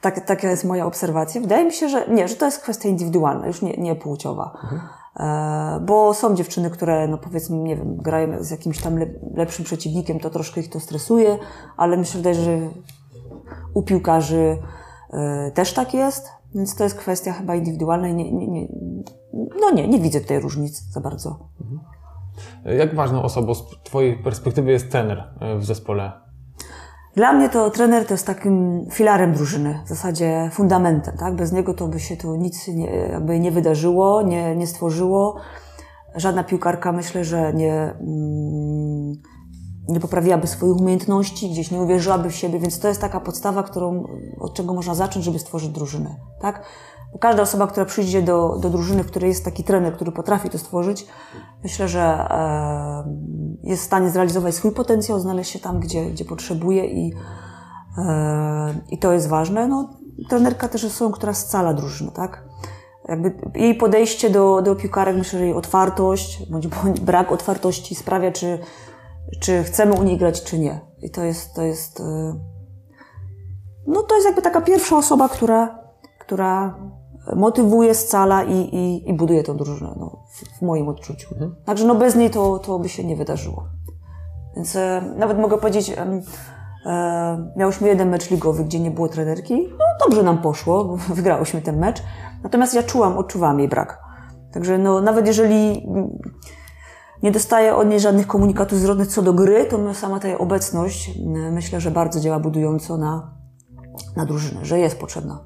Tak, 0.00 0.26
taka 0.26 0.50
jest 0.50 0.64
moja 0.64 0.86
obserwacja. 0.86 1.40
Wydaje 1.40 1.64
mi 1.64 1.72
się, 1.72 1.88
że 1.88 2.08
nie, 2.08 2.28
że 2.28 2.34
to 2.34 2.44
jest 2.44 2.62
kwestia 2.62 2.88
indywidualna, 2.88 3.46
już 3.46 3.62
nie, 3.62 3.76
nie 3.76 3.94
płciowa. 3.94 4.58
E, 4.72 4.97
bo 5.80 6.14
są 6.14 6.34
dziewczyny, 6.34 6.70
które, 6.70 7.08
no 7.08 7.18
powiedzmy, 7.18 7.56
nie 7.56 7.76
wiem, 7.76 7.96
grają 7.96 8.44
z 8.44 8.50
jakimś 8.50 8.80
tam 8.80 8.98
lep, 8.98 9.10
lepszym 9.34 9.64
przeciwnikiem, 9.64 10.20
to 10.20 10.30
troszkę 10.30 10.60
ich 10.60 10.70
to 10.70 10.80
stresuje, 10.80 11.38
ale 11.76 11.96
myślę, 11.96 12.34
że 12.34 12.58
u 13.74 13.82
piłkarzy 13.82 14.58
e, 15.10 15.50
też 15.54 15.72
tak 15.72 15.94
jest, 15.94 16.28
więc 16.54 16.76
to 16.76 16.84
jest 16.84 16.96
kwestia 16.96 17.32
chyba 17.32 17.54
indywidualna 17.54 18.08
i 18.08 18.14
nie, 18.14 18.32
nie, 18.32 18.48
nie, 18.48 18.68
no 19.60 19.70
nie, 19.70 19.88
nie 19.88 19.98
widzę 19.98 20.20
tutaj 20.20 20.40
różnic 20.40 20.92
za 20.92 21.00
bardzo. 21.00 21.38
Jak 22.64 22.94
ważną 22.94 23.22
osobą 23.22 23.54
z 23.54 23.64
Twojej 23.84 24.16
perspektywy 24.16 24.70
jest 24.70 24.90
trener 24.90 25.24
e, 25.40 25.58
w 25.58 25.64
zespole? 25.64 26.27
Dla 27.18 27.32
mnie 27.32 27.48
to 27.48 27.70
trener 27.70 28.06
to 28.06 28.14
jest 28.14 28.26
takim 28.26 28.86
filarem 28.90 29.32
drużyny, 29.32 29.80
w 29.84 29.88
zasadzie 29.88 30.50
fundamentem, 30.52 31.16
tak? 31.16 31.34
Bez 31.36 31.52
niego 31.52 31.74
to 31.74 31.88
by 31.88 32.00
się 32.00 32.16
tu 32.16 32.36
nic 32.36 32.68
nie, 32.68 32.86
jakby 32.86 33.40
nie 33.40 33.50
wydarzyło, 33.50 34.22
nie, 34.22 34.56
nie 34.56 34.66
stworzyło. 34.66 35.36
Żadna 36.14 36.44
piłkarka 36.44 36.92
myślę, 36.92 37.24
że 37.24 37.54
nie, 37.54 37.74
mm, 37.74 39.12
nie 39.88 40.00
poprawiłaby 40.00 40.46
swoich 40.46 40.76
umiejętności, 40.76 41.50
gdzieś 41.50 41.70
nie 41.70 41.80
uwierzyłaby 41.80 42.30
w 42.30 42.34
siebie, 42.34 42.58
więc 42.58 42.80
to 42.80 42.88
jest 42.88 43.00
taka 43.00 43.20
podstawa, 43.20 43.62
którą, 43.62 44.04
od 44.40 44.54
czego 44.54 44.74
można 44.74 44.94
zacząć, 44.94 45.24
żeby 45.24 45.38
stworzyć 45.38 45.70
drużynę, 45.70 46.16
tak? 46.40 46.62
Bo 47.12 47.18
każda 47.18 47.42
osoba, 47.42 47.66
która 47.66 47.86
przyjdzie 47.86 48.22
do, 48.22 48.58
do 48.60 48.70
drużyny, 48.70 49.04
w 49.04 49.06
której 49.06 49.28
jest 49.28 49.44
taki 49.44 49.64
trener, 49.64 49.94
który 49.94 50.12
potrafi 50.12 50.50
to 50.50 50.58
stworzyć, 50.58 51.06
myślę, 51.62 51.88
że 51.88 52.00
e, 52.00 53.04
jest 53.62 53.82
w 53.82 53.86
stanie 53.86 54.10
zrealizować 54.10 54.54
swój 54.54 54.72
potencjał, 54.72 55.20
znaleźć 55.20 55.50
się 55.50 55.58
tam, 55.58 55.80
gdzie, 55.80 56.10
gdzie 56.10 56.24
potrzebuje 56.24 56.86
i, 56.86 57.14
e, 57.98 58.74
i 58.90 58.98
to 58.98 59.12
jest 59.12 59.28
ważne. 59.28 59.68
No, 59.68 59.88
trenerka 60.28 60.68
też 60.68 60.82
jest 60.82 60.94
osobą, 60.94 61.12
która 61.12 61.34
scala 61.34 61.74
drużynę, 61.74 62.12
tak? 62.12 62.48
Jakby 63.08 63.34
jej 63.54 63.74
podejście 63.74 64.30
do, 64.30 64.62
do 64.62 64.76
piłkarek, 64.76 65.16
myślę, 65.16 65.38
że 65.38 65.44
jej 65.44 65.54
otwartość, 65.54 66.50
bądź, 66.50 66.68
bądź 66.68 67.00
brak 67.00 67.32
otwartości 67.32 67.94
sprawia, 67.94 68.32
czy, 68.32 68.58
czy 69.40 69.62
chcemy 69.62 69.94
u 69.94 70.02
niej 70.02 70.18
grać, 70.18 70.42
czy 70.42 70.58
nie. 70.58 70.80
I 71.02 71.10
to 71.10 71.24
jest, 71.24 71.54
to 71.54 71.62
jest, 71.62 72.00
e, 72.00 72.40
no 73.86 74.02
to 74.02 74.14
jest 74.14 74.26
jakby 74.26 74.42
taka 74.42 74.60
pierwsza 74.60 74.96
osoba, 74.96 75.28
która, 75.28 75.78
która 76.18 76.78
motywuje, 77.36 77.94
scala 77.94 78.44
i, 78.44 78.54
i, 78.54 79.10
i 79.10 79.14
buduje 79.14 79.42
tą 79.42 79.56
drużynę, 79.56 79.94
no, 80.00 80.22
w, 80.30 80.58
w 80.58 80.62
moim 80.62 80.88
odczuciu. 80.88 81.34
Także 81.64 81.86
no 81.86 81.94
bez 81.94 82.16
niej 82.16 82.30
to, 82.30 82.58
to 82.58 82.78
by 82.78 82.88
się 82.88 83.04
nie 83.04 83.16
wydarzyło. 83.16 83.68
Więc 84.56 84.76
e, 84.76 85.14
nawet 85.16 85.38
mogę 85.38 85.58
powiedzieć, 85.58 85.90
em, 85.96 86.22
e, 86.86 87.52
miałyśmy 87.56 87.88
jeden 87.88 88.10
mecz 88.10 88.30
ligowy, 88.30 88.64
gdzie 88.64 88.80
nie 88.80 88.90
było 88.90 89.08
trenerki. 89.08 89.68
No 89.70 89.84
dobrze 90.06 90.22
nam 90.22 90.38
poszło, 90.38 90.84
bo 90.84 90.96
wygrałyśmy 91.14 91.62
ten 91.62 91.78
mecz. 91.78 92.02
Natomiast 92.42 92.74
ja 92.74 92.82
czułam, 92.82 93.18
odczuwałam 93.18 93.58
jej 93.58 93.68
brak. 93.68 94.00
Także 94.52 94.78
no, 94.78 95.00
nawet 95.00 95.26
jeżeli 95.26 95.86
nie 97.22 97.32
dostaję 97.32 97.76
od 97.76 97.88
niej 97.88 98.00
żadnych 98.00 98.26
komunikatów 98.26 98.78
zwrotnych 98.78 99.08
co 99.08 99.22
do 99.22 99.32
gry, 99.32 99.64
to 99.64 99.94
sama 99.94 100.20
ta 100.20 100.28
jej 100.28 100.38
obecność 100.38 101.10
myślę, 101.52 101.80
że 101.80 101.90
bardzo 101.90 102.20
działa 102.20 102.40
budująco 102.40 102.96
na, 102.96 103.34
na 104.16 104.26
drużynę, 104.26 104.64
że 104.64 104.78
jest 104.78 105.00
potrzebna. 105.00 105.44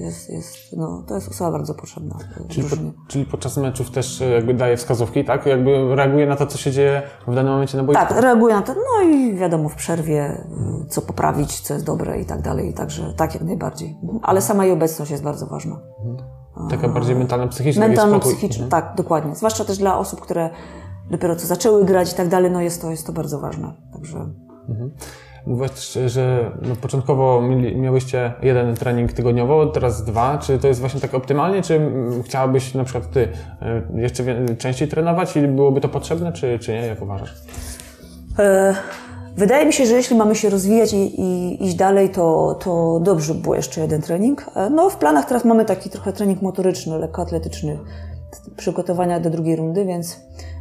Jest, 0.00 0.30
jest, 0.30 0.56
no, 0.76 1.04
to 1.08 1.14
jest 1.14 1.28
osoba 1.28 1.52
bardzo 1.52 1.74
potrzebna 1.74 2.18
Czyli, 2.48 2.68
po, 2.68 2.76
czyli 3.08 3.24
podczas 3.26 3.56
meczów 3.56 3.90
też 3.90 4.22
e, 4.22 4.28
jakby 4.28 4.54
daje 4.54 4.76
wskazówki, 4.76 5.24
tak? 5.24 5.46
Jakby 5.46 5.96
reaguje 5.96 6.26
na 6.26 6.36
to, 6.36 6.46
co 6.46 6.58
się 6.58 6.70
dzieje 6.70 7.02
w 7.26 7.34
danym 7.34 7.52
momencie 7.52 7.78
na 7.78 7.84
boisku? 7.84 8.06
Tak, 8.08 8.20
reaguje 8.20 8.54
na 8.54 8.62
to, 8.62 8.74
no 8.74 9.08
i 9.08 9.34
wiadomo 9.34 9.68
w 9.68 9.74
przerwie, 9.74 10.46
y, 10.84 10.88
co 10.88 11.02
poprawić, 11.02 11.60
co 11.60 11.74
jest 11.74 11.86
dobre 11.86 12.20
i 12.20 12.24
tak 12.24 12.42
dalej, 12.42 12.74
także 12.74 13.12
tak 13.16 13.34
jak 13.34 13.42
najbardziej. 13.42 13.98
Mhm. 14.02 14.20
Ale 14.22 14.40
sama 14.40 14.64
jej 14.64 14.72
obecność 14.72 15.10
jest 15.10 15.22
bardzo 15.22 15.46
ważna. 15.46 15.80
Taka 16.70 16.88
bardziej 16.88 17.16
mentalna, 17.16 17.48
psychiczna. 17.48 17.82
taki 17.82 17.96
spokój. 17.96 18.12
Mentalno-psychiczna, 18.12 18.68
tak, 18.68 18.94
dokładnie. 18.96 19.36
Zwłaszcza 19.36 19.64
też 19.64 19.78
dla 19.78 19.98
osób, 19.98 20.20
które 20.20 20.50
dopiero 21.10 21.36
co 21.36 21.46
zaczęły 21.46 21.84
grać 21.84 22.12
i 22.12 22.14
tak 22.14 22.28
dalej, 22.28 22.50
no 22.50 22.60
jest 22.60 22.82
to, 22.82 22.90
jest 22.90 23.06
to 23.06 23.12
bardzo 23.12 23.40
ważne. 23.40 23.72
Także 23.92 24.26
Mówiłaś, 25.46 25.92
że 26.06 26.50
no, 26.62 26.76
początkowo 26.76 27.42
miałyście 27.74 28.32
jeden 28.42 28.74
trening 28.74 29.12
tygodniowo, 29.12 29.66
teraz 29.66 30.04
dwa. 30.04 30.38
Czy 30.38 30.58
to 30.58 30.68
jest 30.68 30.80
właśnie 30.80 31.00
tak 31.00 31.14
optymalnie, 31.14 31.62
czy 31.62 31.80
chciałabyś 32.24 32.74
na 32.74 32.84
przykład 32.84 33.10
ty 33.10 33.28
e, 33.62 33.82
jeszcze 33.94 34.24
częściej 34.58 34.88
trenować 34.88 35.36
i 35.36 35.40
byłoby 35.40 35.80
to 35.80 35.88
potrzebne, 35.88 36.32
czy, 36.32 36.58
czy 36.58 36.72
nie? 36.72 36.86
Jak 36.86 37.02
uważasz? 37.02 37.34
E, 38.38 38.74
Wydaje 39.36 39.66
mi 39.66 39.72
się, 39.72 39.86
że 39.86 39.94
jeśli 39.94 40.16
mamy 40.16 40.34
się 40.34 40.50
rozwijać 40.50 40.92
i, 40.92 41.20
i 41.20 41.64
iść 41.64 41.74
dalej, 41.74 42.10
to, 42.10 42.58
to 42.64 43.00
dobrze 43.02 43.34
by 43.34 43.40
było 43.40 43.54
jeszcze 43.54 43.80
jeden 43.80 44.02
trening. 44.02 44.46
E, 44.56 44.70
No, 44.70 44.90
w 44.90 44.96
planach 44.96 45.24
teraz 45.24 45.44
mamy 45.44 45.64
taki 45.64 45.90
trochę 45.90 46.12
trening 46.12 46.42
motoryczny, 46.42 46.98
lekkoatletyczny, 46.98 47.78
przygotowania 48.56 49.20
do 49.20 49.30
drugiej 49.30 49.56
rundy, 49.56 49.84
więc, 49.84 50.20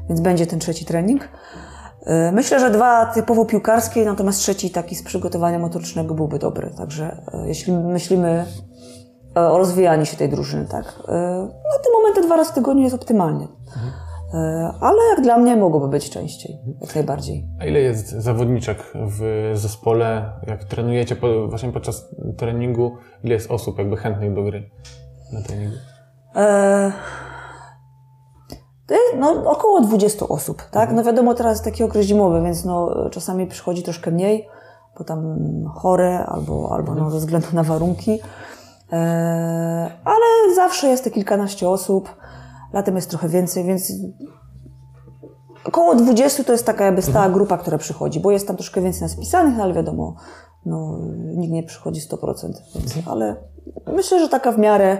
więc 0.09 0.21
będzie 0.21 0.47
ten 0.47 0.59
trzeci 0.59 0.85
trening. 0.85 1.29
E, 2.05 2.31
Myślę, 2.31 2.59
że 2.59 2.71
dwa 2.71 3.05
typowo 3.05 3.45
piłkarskie, 3.45 4.05
natomiast 4.05 4.39
trzeci 4.39 4.69
taki 4.69 4.95
z 4.95 5.03
przygotowania 5.03 5.59
motorycznego 5.59 6.13
byłby 6.13 6.39
dobry. 6.39 6.71
Także 6.77 7.23
e, 7.33 7.47
jeśli 7.47 7.73
myślimy 7.73 8.45
e, 9.37 9.41
o 9.41 9.57
rozwijaniu 9.57 10.05
się 10.05 10.17
tej 10.17 10.29
drużyny, 10.29 10.65
tak. 10.67 10.85
Na 11.07 11.79
ten 11.83 11.93
moment 11.93 12.15
te 12.15 12.21
dwa 12.21 12.35
razy 12.35 12.51
w 12.51 12.55
tygodniu 12.55 12.83
jest 12.83 12.95
optymalnie. 12.95 13.47
Ale 14.81 14.97
jak 15.09 15.21
dla 15.21 15.37
mnie 15.37 15.55
mogłoby 15.55 15.87
być 15.87 16.09
częściej, 16.09 16.57
jak 16.81 16.95
najbardziej. 16.95 17.47
A 17.59 17.65
ile 17.65 17.79
jest 17.79 18.09
zawodniczek 18.09 18.83
w 18.95 19.51
zespole, 19.53 20.31
jak 20.47 20.63
trenujecie 20.63 21.15
po, 21.15 21.47
właśnie 21.47 21.71
podczas 21.71 22.09
treningu, 22.37 22.97
ile 23.23 23.33
jest 23.33 23.51
osób 23.51 23.77
jakby 23.77 23.97
chętnych 23.97 24.33
do 24.33 24.43
gry 24.43 24.69
na 25.33 25.41
treningu? 25.41 25.75
E, 26.35 26.91
no, 29.19 29.51
około 29.51 29.81
20 29.81 30.27
osób, 30.27 30.63
tak? 30.71 30.93
No 30.93 31.03
wiadomo, 31.03 31.33
teraz 31.33 31.53
jest 31.53 31.65
taki 31.65 31.83
okres 31.83 32.05
zimowy, 32.05 32.41
więc 32.41 32.65
no, 32.65 32.95
czasami 33.09 33.47
przychodzi 33.47 33.83
troszkę 33.83 34.11
mniej, 34.11 34.47
bo 34.97 35.03
tam 35.03 35.37
chore 35.75 36.25
albo, 36.25 36.69
albo 36.73 36.95
no, 36.95 37.11
ze 37.11 37.17
względu 37.17 37.47
na 37.53 37.63
warunki. 37.63 38.19
E, 38.91 38.97
ale 40.05 40.55
zawsze 40.55 40.87
jest 40.87 41.03
te 41.03 41.11
kilkanaście 41.11 41.69
osób, 41.69 42.15
latem 42.73 42.95
jest 42.95 43.09
trochę 43.09 43.29
więcej, 43.29 43.63
więc 43.63 43.93
około 45.65 45.95
20 45.95 46.43
to 46.43 46.51
jest 46.51 46.65
taka 46.65 46.85
jakby 46.85 47.01
stała 47.01 47.29
grupa, 47.29 47.57
która 47.57 47.77
przychodzi, 47.77 48.19
bo 48.19 48.31
jest 48.31 48.47
tam 48.47 48.55
troszkę 48.55 48.81
więcej 48.81 49.01
nas 49.01 49.15
pisanych, 49.15 49.59
ale 49.59 49.73
wiadomo, 49.73 50.15
no, 50.65 50.99
nikt 51.17 51.53
nie 51.53 51.63
przychodzi 51.63 52.01
100%, 52.01 52.51
więc, 52.75 53.07
ale 53.07 53.35
myślę, 53.87 54.19
że 54.19 54.29
taka 54.29 54.51
w 54.51 54.57
miarę 54.57 54.97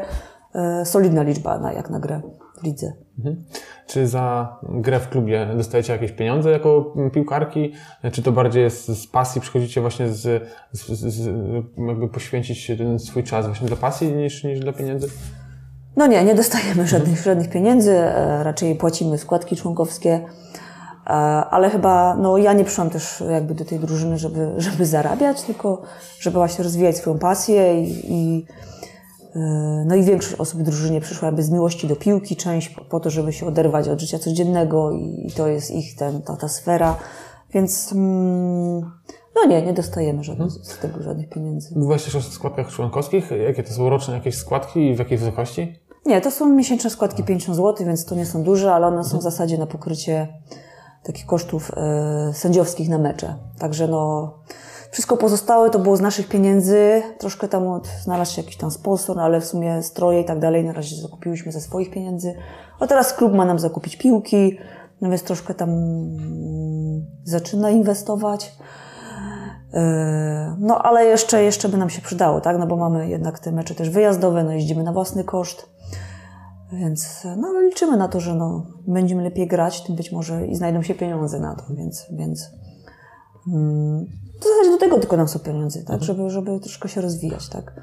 e, 0.56 0.86
solidna 0.86 1.24
liczba 1.24 1.60
na, 1.60 1.74
jak 1.74 1.89
na 1.89 2.00
grę 2.00 2.21
w 2.62 2.63
lidze. 2.63 2.93
Mhm. 3.17 3.43
Czy 3.88 4.08
za 4.08 4.58
grę 4.63 5.00
w 5.00 5.10
klubie 5.10 5.47
dostajecie 5.58 5.93
jakieś 5.93 6.12
pieniądze 6.12 6.52
jako 6.52 6.93
piłkarki? 7.13 7.74
Czy 8.12 8.24
to 8.24 8.32
bardziej 8.32 8.63
jest 8.63 8.88
z 8.88 9.08
pasji, 9.08 9.41
przychodzicie 9.41 9.82
właśnie 9.82 10.10
z, 10.10 10.50
z, 10.71 10.88
z, 10.89 11.26
jakby 11.88 12.08
poświęcić 12.08 12.71
ten 12.78 13.00
swój 13.00 13.24
czas 13.24 13.45
właśnie 13.45 13.67
dla 13.67 13.78
pasji 13.78 14.13
niż, 14.13 14.43
niż 14.43 14.60
dla 14.60 14.74
pieniędzy? 14.74 15.08
No 15.95 16.08
nie, 16.08 16.24
nie 16.24 16.36
dostajemy 16.36 16.88
żadnych, 16.88 17.24
żadnych 17.24 17.50
pieniędzy, 17.50 17.91
e, 17.91 18.43
raczej 18.43 18.76
płacimy 18.76 19.17
składki 19.17 19.56
członkowskie, 19.56 20.12
e, 20.12 21.10
ale 21.10 21.69
chyba, 21.69 22.15
no 22.15 22.38
ja 22.38 22.54
nie 22.54 22.63
przyszłam 22.63 22.89
też 22.89 23.24
jakby 23.32 23.54
do 23.54 23.65
tej 23.65 23.80
drużyny, 23.80 24.17
żeby, 24.17 24.52
żeby 24.58 24.86
zarabiać, 24.86 25.41
tylko 25.41 25.82
żeby 26.19 26.38
właśnie 26.38 26.63
rozwijać 26.63 26.97
swoją 26.97 27.19
pasję 27.19 27.84
i, 27.84 28.13
i 28.13 28.45
No 29.86 29.96
i 29.96 30.04
większość 30.04 30.36
osób 30.36 30.60
w 30.60 30.63
drużynie 30.63 31.02
przyszła 31.02 31.26
jakby 31.26 31.44
z 31.44 31.50
miłości 31.50 31.88
do 31.88 31.96
piłki, 31.96 32.36
część 32.36 32.70
po, 32.70 32.86
po 32.86 33.00
to, 33.00 33.10
żeby 33.10 33.34
się 33.34 33.46
oderwać 33.48 33.88
od 33.88 34.02
życia 34.02 34.20
codziennego 34.20 34.91
i, 34.91 35.32
to 35.36 35.48
jest 35.48 35.72
ich 35.72 35.96
ten, 35.96 36.22
ta, 36.22 36.36
ta 36.36 36.48
sfera. 36.48 36.96
Więc 37.54 37.94
mm, 37.94 38.82
no 39.36 39.46
nie, 39.48 39.62
nie 39.62 39.74
dostajemy 39.74 40.24
żadnych, 40.24 40.52
z 40.52 40.80
tego 40.80 41.04
żadnych 41.04 41.30
pieniędzy. 41.30 41.76
Mówiłaś 41.76 42.04
też 42.04 42.15
o 42.15 42.22
składkach 42.22 42.72
członkowskich. 42.72 43.32
Jakie 43.32 43.63
to 43.63 43.74
są 43.74 43.89
roczne 43.89 44.13
jakieś 44.13 44.36
składki 44.36 44.80
i 44.89 44.96
w 44.96 45.00
jakiej 45.00 45.17
wysokości? 45.17 45.76
Nie, 46.06 46.22
to 46.22 46.32
są 46.32 46.50
miesięczne 46.50 46.89
składki 46.89 47.24
50 47.24 47.58
zł, 47.58 47.86
więc 47.86 48.06
to 48.06 48.15
nie 48.15 48.26
są 48.26 48.44
duże, 48.44 48.74
ale 48.74 48.88
one 48.88 49.04
są 49.04 49.17
w 49.17 49.22
zasadzie 49.22 49.58
na 49.58 49.65
pokrycie 49.65 50.28
takich 51.04 51.26
kosztów 51.26 51.72
e, 51.78 52.34
sędziowskich 52.34 52.89
na 52.89 52.98
mecze. 52.98 53.36
Także 53.60 53.88
no, 53.88 54.34
wszystko 54.91 55.17
pozostałe 55.17 55.69
to 55.69 55.80
było 55.80 55.97
z 55.97 56.01
naszych 56.01 56.27
pieniędzy. 56.27 57.01
Troszkę 57.17 57.47
tam 57.47 57.67
od, 57.67 57.88
znalazł 57.88 58.36
się 58.36 58.41
jakiś 58.41 58.58
tam 58.58 58.71
sponsor, 58.71 59.19
ale 59.19 59.41
w 59.41 59.45
sumie 59.45 59.84
stroje 59.84 60.21
i 60.21 60.25
tak 60.25 60.39
dalej 60.39 60.63
na 60.63 60.73
razie 60.73 60.95
zakupiłyśmy 60.95 61.51
ze 61.51 61.62
swoich 61.62 61.91
pieniędzy. 61.91 62.34
A 62.80 62.88
teraz 62.88 63.13
klub 63.13 63.34
ma 63.34 63.45
nam 63.45 63.60
zakupić 63.60 63.97
piłki, 63.97 64.58
no 65.01 65.10
więc 65.10 65.23
troszkę 65.23 65.54
tam 65.54 65.69
mm, 65.69 67.06
zaczyna 67.23 67.69
inwestować. 67.69 68.56
E, 69.73 70.56
No, 70.60 70.80
ale 70.84 71.06
jeszcze, 71.06 71.43
jeszcze 71.43 71.69
by 71.69 71.77
nam 71.77 71.89
się 71.89 72.01
przydało, 72.01 72.41
tak? 72.41 72.60
No 72.60 72.67
bo 72.67 72.77
mamy 72.77 73.10
jednak 73.10 73.39
te 73.39 73.51
mecze 73.51 73.75
też 73.75 73.89
wyjazdowe, 73.89 74.43
no 74.43 74.51
jeździmy 74.51 74.84
na 74.84 74.93
własny 74.93 75.23
koszt. 75.23 75.69
Więc 76.73 77.27
no, 77.38 77.62
liczymy 77.62 77.97
na 77.97 78.08
to, 78.08 78.19
że 78.19 78.36
no, 78.36 78.65
będziemy 78.88 79.23
lepiej 79.23 79.47
grać, 79.47 79.82
tym 79.82 79.95
być 79.95 80.12
może 80.12 80.47
i 80.47 80.56
znajdą 80.56 80.82
się 80.82 80.95
pieniądze 80.95 81.39
na 81.39 81.56
to, 81.56 81.63
więc, 81.73 82.06
więc 82.12 82.51
w 84.39 84.43
zasadzie 84.43 84.71
do 84.71 84.77
tego 84.77 84.99
tylko 84.99 85.17
nam 85.17 85.27
są 85.27 85.39
pieniądze, 85.39 85.84
tak? 85.84 86.04
Żeby, 86.04 86.30
żeby 86.30 86.60
troszkę 86.60 86.89
się 86.89 87.01
rozwijać, 87.01 87.49
tak? 87.49 87.73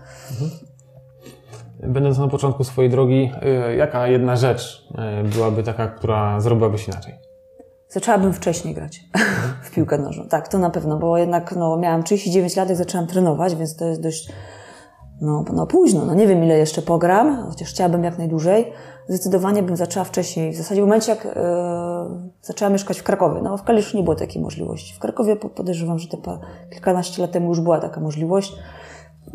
Będąc 1.83 2.19
na 2.19 2.29
początku 2.29 2.65
swojej 2.65 2.91
drogi, 2.91 3.31
y, 3.71 3.77
jaka 3.77 4.07
jedna 4.07 4.37
rzecz 4.37 4.89
y, 5.25 5.29
byłaby 5.29 5.63
taka, 5.63 5.89
która 5.89 6.41
zrobiłabyś 6.41 6.89
inaczej? 6.89 7.15
Zaczęłabym 7.89 8.33
wcześniej 8.33 8.75
grać 8.75 9.01
w 9.65 9.71
piłkę 9.71 9.99
nożną. 9.99 10.29
Tak, 10.29 10.49
to 10.49 10.59
na 10.59 10.71
pewno, 10.71 10.99
bo 10.99 11.19
jednak 11.19 11.57
no, 11.57 11.77
miałam 11.77 12.03
39 12.03 12.57
lat, 12.57 12.69
jak 12.69 12.79
zaczęłam 12.79 13.07
trenować, 13.07 13.55
więc 13.55 13.77
to 13.77 13.85
jest 13.85 14.03
dość 14.03 14.33
no, 15.21 15.45
no 15.53 15.67
późno. 15.67 16.05
No 16.05 16.15
nie 16.15 16.27
wiem, 16.27 16.45
ile 16.45 16.59
jeszcze 16.59 16.83
pogram, 16.83 17.47
chociaż 17.49 17.69
chciałabym 17.71 18.05
jak 18.05 18.19
najdłużej. 18.19 18.73
Zdecydowanie 19.09 19.63
bym 19.63 19.77
zaczęła 19.77 20.05
wcześniej. 20.05 20.53
W 20.53 20.57
zasadzie 20.57 20.81
w 20.81 20.85
momencie, 20.85 21.11
jak 21.13 21.29
zaczęłam 22.43 22.73
mieszkać 22.73 22.99
w 22.99 23.03
Krakowie. 23.03 23.41
No 23.43 23.57
w 23.57 23.63
Kaliszu 23.63 23.97
nie 23.97 24.03
było 24.03 24.17
takiej 24.17 24.43
możliwości. 24.43 24.95
W 24.95 24.99
Krakowie 24.99 25.37
po- 25.37 25.49
podejrzewam, 25.49 25.99
że 25.99 26.09
te 26.09 26.17
pa, 26.17 26.39
kilkanaście 26.71 27.23
lat 27.23 27.33
temu 27.33 27.49
już 27.49 27.61
była 27.61 27.81
taka 27.81 28.01
możliwość. 28.01 28.57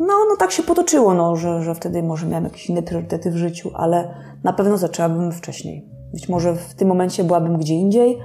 No, 0.00 0.06
no 0.06 0.36
tak 0.38 0.50
się 0.50 0.62
potoczyło, 0.62 1.14
no, 1.14 1.36
że, 1.36 1.62
że 1.62 1.74
wtedy 1.74 2.02
może 2.02 2.26
miałam 2.26 2.44
jakieś 2.44 2.70
inne 2.70 2.82
priorytety 2.82 3.30
w 3.30 3.36
życiu, 3.36 3.70
ale 3.74 4.14
na 4.44 4.52
pewno 4.52 4.76
zaczęłabym 4.78 5.32
wcześniej. 5.32 5.88
Być 6.12 6.28
może 6.28 6.54
w 6.54 6.74
tym 6.74 6.88
momencie 6.88 7.24
byłabym 7.24 7.58
gdzie 7.58 7.74
indziej, 7.74 8.18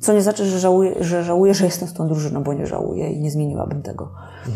co 0.00 0.12
nie 0.12 0.22
znaczy, 0.22 0.44
że 0.44 0.58
żałuję, 0.58 0.94
że 1.00 1.24
żałuję, 1.24 1.54
że 1.54 1.64
jestem 1.64 1.88
z 1.88 1.92
tą 1.92 2.08
drużyną, 2.08 2.42
bo 2.42 2.52
nie 2.52 2.66
żałuję 2.66 3.12
i 3.12 3.20
nie 3.20 3.30
zmieniłabym 3.30 3.82
tego. 3.82 4.12
E, 4.46 4.50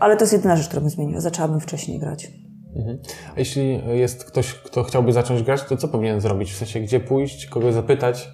Ale 0.00 0.16
to 0.16 0.22
jest 0.22 0.32
jedyna 0.32 0.56
rzecz, 0.56 0.66
którą 0.68 0.80
bym 0.80 0.90
zmieniła. 0.90 1.20
Zaczęłabym 1.20 1.60
wcześniej 1.60 1.98
grać. 1.98 2.32
Mhm. 2.76 2.98
A 3.36 3.38
jeśli 3.38 3.80
jest 3.98 4.24
ktoś, 4.24 4.54
kto 4.54 4.82
chciałby 4.82 5.12
zacząć 5.12 5.42
grać, 5.42 5.62
to 5.68 5.76
co 5.76 5.88
powinien 5.88 6.20
zrobić? 6.20 6.52
W 6.52 6.56
sensie, 6.56 6.80
gdzie 6.80 7.00
pójść, 7.00 7.46
kogo 7.46 7.72
zapytać? 7.72 8.30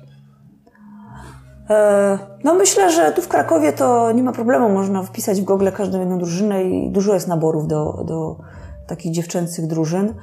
E, 1.71 2.18
No 2.45 2.55
myślę, 2.55 2.92
że 2.92 3.12
tu 3.12 3.23
w 3.23 3.29
Krakowie 3.29 3.73
to 3.73 4.12
nie 4.12 4.23
ma 4.23 4.33
problemu. 4.33 4.68
Można 4.68 5.03
wpisać 5.03 5.40
w 5.40 5.45
Google 5.45 5.68
każdą 5.77 6.01
jedną 6.01 6.18
drużynę 6.18 6.64
i 6.64 6.90
dużo 6.90 7.14
jest 7.14 7.29
naborów 7.29 7.66
do, 7.68 8.05
do 8.07 8.37
takich 8.87 9.12
dziewczęcych 9.12 9.66
drużyn. 9.66 10.14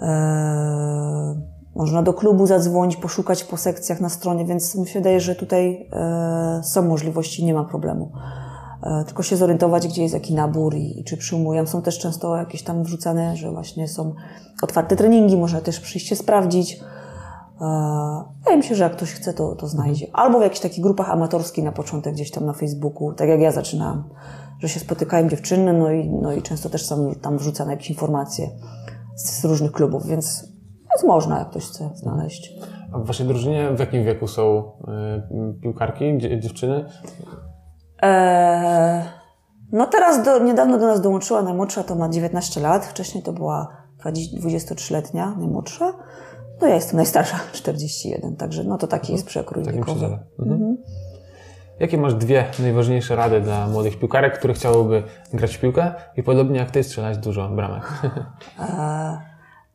E, 0.00 1.44
Można 1.74 2.02
do 2.02 2.12
klubu 2.14 2.46
zadzwonić, 2.46 2.96
poszukać 2.96 3.44
po 3.44 3.56
sekcjach 3.56 4.00
na 4.00 4.08
stronie, 4.08 4.44
więc 4.44 4.74
mi 4.74 4.86
się 4.86 4.98
wydaje, 4.98 5.20
że 5.20 5.34
tutaj 5.34 5.88
e, 5.92 6.60
są 6.64 6.82
możliwości, 6.82 7.44
nie 7.44 7.54
ma 7.54 7.64
problemu. 7.64 8.12
E, 8.84 9.04
Tylko 9.04 9.22
się 9.22 9.36
zorientować, 9.36 9.88
gdzie 9.88 10.02
jest 10.02 10.14
jaki 10.14 10.34
nabór 10.34 10.74
i, 10.74 11.00
i 11.00 11.04
czy 11.04 11.16
przyjmują. 11.16 11.66
Są 11.66 11.82
też 11.82 11.98
często 11.98 12.36
jakieś 12.36 12.62
tam 12.62 12.82
wrzucane, 12.84 13.36
że 13.36 13.50
właśnie 13.52 13.88
są 13.88 14.14
otwarte 14.62 14.96
treningi, 14.96 15.36
można 15.36 15.60
też 15.60 15.80
przyjść 15.80 16.08
się 16.08 16.16
sprawdzić. 16.16 16.80
E, 17.60 18.24
Wydaje 18.38 18.56
mi 18.56 18.62
się, 18.64 18.74
że 18.74 18.84
jak 18.84 18.92
ktoś 18.96 19.12
chce, 19.12 19.34
to, 19.34 19.54
to 19.54 19.66
znajdzie. 19.68 20.06
Albo 20.12 20.38
w 20.38 20.42
jakichś 20.42 20.60
takich 20.60 20.82
grupach 20.84 21.10
amatorskich 21.10 21.64
na 21.64 21.72
początek, 21.72 22.14
gdzieś 22.14 22.30
tam 22.30 22.46
na 22.46 22.52
Facebooku, 22.52 23.12
tak 23.12 23.28
jak 23.28 23.40
ja 23.40 23.52
zaczynałam, 23.52 24.04
że 24.60 24.68
się 24.68 24.80
spotykają 24.80 25.28
dziewczyny, 25.28 25.72
no 25.72 25.90
i, 25.90 26.08
no 26.10 26.32
i 26.32 26.42
często 26.42 26.70
też 26.70 26.86
są 26.86 27.14
tam 27.22 27.38
wrzucane 27.38 27.70
jakieś 27.72 27.90
informacje 27.90 28.50
z, 29.16 29.40
z 29.40 29.44
różnych 29.44 29.72
klubów, 29.72 30.06
więc, 30.06 30.48
więc 30.90 31.04
można, 31.06 31.38
jak 31.38 31.50
ktoś 31.50 31.64
chce 31.64 31.90
znaleźć. 31.94 32.52
A 32.92 32.98
w 32.98 33.06
waszej 33.06 33.26
drużynie 33.26 33.70
w 33.76 33.78
jakim 33.80 34.04
wieku 34.04 34.26
są 34.28 34.58
y, 35.58 35.60
piłkarki, 35.62 36.18
dzie- 36.18 36.40
dziewczyny? 36.40 36.84
Eee, 38.04 39.02
no 39.72 39.86
teraz 39.86 40.24
do, 40.24 40.38
niedawno 40.38 40.78
do 40.78 40.86
nas 40.86 41.00
dołączyła 41.00 41.42
najmłodsza, 41.42 41.84
to 41.84 41.94
ma 41.94 42.08
19 42.08 42.60
lat, 42.60 42.86
wcześniej 42.86 43.24
to 43.24 43.32
była 43.32 43.68
20 44.38 44.74
23-letnia 44.74 45.34
najmłodsza. 45.38 45.92
No 46.60 46.66
ja 46.66 46.74
jestem 46.74 46.96
najstarsza, 46.96 47.40
41, 47.52 48.36
także 48.36 48.64
no 48.64 48.78
to 48.78 48.86
taki 48.86 49.12
jest 49.12 49.26
przekrój 49.26 49.64
takim 49.64 49.80
wiekowy. 49.80 50.00
przedziale. 50.00 50.24
Mhm. 50.38 50.76
Jakie 51.80 51.98
masz 51.98 52.14
dwie 52.14 52.44
najważniejsze 52.58 53.16
rady 53.16 53.40
dla 53.40 53.66
młodych 53.66 53.98
piłkarek, 53.98 54.38
które 54.38 54.54
chciałyby 54.54 55.02
grać 55.32 55.56
w 55.56 55.60
piłkę 55.60 55.94
i 56.16 56.22
podobnie 56.22 56.58
jak 56.58 56.70
ty 56.70 56.82
strzelać 56.82 57.18
dużo 57.18 57.48
bramek? 57.48 57.82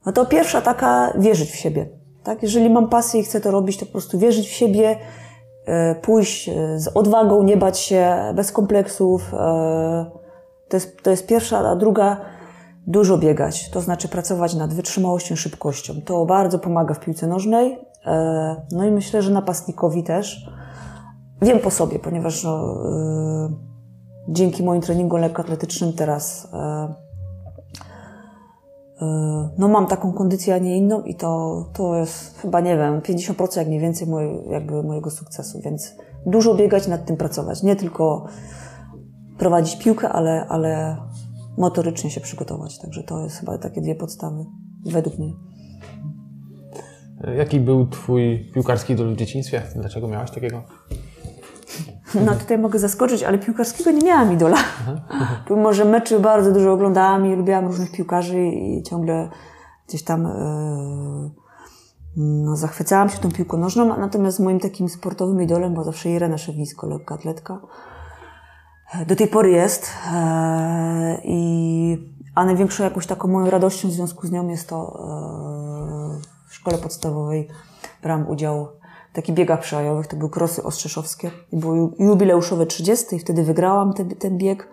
No 0.06 0.12
to 0.12 0.26
pierwsza 0.26 0.62
taka, 0.62 1.14
wierzyć 1.18 1.52
w 1.52 1.56
siebie. 1.56 1.90
Tak? 2.24 2.44
Jeżeli 2.44 2.70
mam 2.70 2.90
pasję 2.90 3.20
i 3.20 3.24
chcę 3.24 3.42
to 3.42 3.52
robić, 3.52 3.78
to 3.78 3.86
po 3.86 3.92
prostu 3.92 4.20
wierzyć 4.20 4.48
w 4.48 4.52
siebie, 4.52 4.96
pójść 6.02 6.50
e, 6.50 6.80
z 6.80 6.88
odwagą, 6.88 7.44
nie 7.44 7.58
bać 7.58 7.80
się, 7.80 8.16
bez 8.36 8.52
kompleksów. 8.52 9.34
e, 9.34 10.06
To 10.70 10.78
jest, 10.78 11.04
to 11.04 11.12
jest 11.12 11.28
pierwsza, 11.28 11.60
a 11.60 11.76
druga, 11.76 12.18
dużo 12.88 13.18
biegać. 13.18 13.70
To 13.70 13.82
znaczy 13.82 14.08
pracować 14.08 14.56
nad 14.56 14.74
wytrzymałością, 14.74 15.36
szybkością. 15.36 15.94
To 16.06 16.26
bardzo 16.26 16.60
pomaga 16.60 16.94
w 16.94 17.00
piłce 17.00 17.28
nożnej. 17.28 17.80
e, 18.06 18.56
No 18.72 18.86
i 18.86 18.92
myślę, 18.92 19.22
że 19.22 19.32
napastnikowi 19.32 20.04
też. 20.04 20.50
Wiem 21.42 21.60
po 21.60 21.72
sobie, 21.72 22.00
ponieważ 22.00 22.44
no, 22.44 22.76
e, 22.86 23.50
dzięki 24.30 24.64
moim 24.64 24.82
treningom 24.82 25.22
lekkoatletycznym 25.22 25.94
teraz 25.94 26.48
e, 26.54 26.94
no 29.58 29.68
mam 29.68 29.88
taką 29.88 30.14
kondycję, 30.14 30.56
a 30.56 30.58
nie 30.58 30.78
inną 30.78 31.02
i 31.02 31.16
to, 31.16 31.66
to 31.74 31.96
jest 31.96 32.38
chyba, 32.38 32.60
nie 32.60 32.78
wiem, 32.78 33.02
50% 33.02 33.58
jak 33.58 33.68
nie 33.68 33.80
więcej 33.80 34.08
moje, 34.08 34.44
jakby 34.50 34.84
mojego 34.84 35.10
sukcesu, 35.10 35.62
więc 35.64 35.96
dużo 36.26 36.56
biegać, 36.56 36.88
nad 36.88 37.06
tym 37.06 37.18
pracować. 37.18 37.64
Nie 37.64 37.76
tylko 37.76 38.26
prowadzić 39.38 39.76
piłkę, 39.76 40.10
ale, 40.10 40.46
ale 40.50 40.98
motorycznie 41.58 42.10
się 42.10 42.22
przygotować. 42.22 42.80
Także 42.80 43.04
to 43.04 43.24
jest 43.24 43.38
chyba 43.38 43.58
takie 43.58 43.82
dwie 43.82 43.96
podstawy, 43.96 44.46
według 44.86 45.18
mnie. 45.18 45.34
Jaki 47.38 47.60
był 47.60 47.88
twój 47.88 48.52
piłkarski 48.54 48.94
idol 48.94 49.14
w 49.16 49.18
dzieciństwie? 49.18 49.62
Dlaczego 49.76 50.08
miałaś 50.08 50.32
takiego? 50.32 50.64
No 52.16 52.36
tutaj 52.36 52.58
mogę 52.58 52.80
zaskoczyć, 52.80 53.24
ale 53.24 53.38
piłkarskiego 53.38 53.92
nie 53.92 54.02
miałam 54.02 54.34
idola. 54.34 54.58
Pomimo, 55.48 55.74
że 55.74 55.86
meczy 55.86 56.20
bardzo 56.20 56.52
dużo 56.52 56.74
oglądałam 56.74 57.26
i 57.26 57.36
lubiłam 57.36 57.68
różnych 57.68 57.92
piłkarzy 57.92 58.40
i 58.40 58.84
ciągle 58.84 59.30
gdzieś 59.88 60.04
tam 60.04 60.26
e, 60.26 61.30
no, 62.18 62.56
zachwycałam 62.56 63.10
się 63.10 63.18
tą 63.18 63.32
piłką 63.32 63.58
nożną, 63.58 63.98
natomiast 63.98 64.40
moim 64.40 64.60
takim 64.60 64.90
sportowym 64.90 65.42
idolem 65.42 65.74
była 65.74 65.86
zawsze 65.86 66.10
Irena 66.10 66.38
Szewińsko, 66.38 66.88
lekkoatletka. 66.88 67.60
E, 68.94 69.06
Do 69.06 69.16
tej 69.16 69.28
pory 69.28 69.52
jest 69.52 69.92
e, 70.14 71.22
i 71.24 72.20
a 72.36 72.46
największą 72.46 72.84
jakąś 72.84 73.08
taką 73.08 73.28
moją 73.28 73.50
radością 73.50 73.88
w 73.90 73.92
związku 73.92 74.28
z 74.28 74.32
nią 74.32 74.48
jest 74.48 74.70
to 74.70 75.04
w 76.48 76.56
szkole 76.56 76.78
podstawowej 76.78 77.48
brałam 78.02 78.28
udział 78.30 78.68
takich 79.14 79.36
biegach 79.36 79.60
przełajowych, 79.60 80.08
to 80.08 80.16
były 80.16 80.30
krosy 80.30 80.64
ostrzeszowskie 80.64 81.32
i 81.52 81.58
było 81.58 81.74
ju- 81.74 81.94
jubileuszowe 82.00 82.66
30 82.66 83.16
i 83.16 83.20
wtedy 83.20 83.44
wygrałam 83.44 83.94
ten, 83.94 84.10
ten 84.10 84.38
bieg 84.38 84.70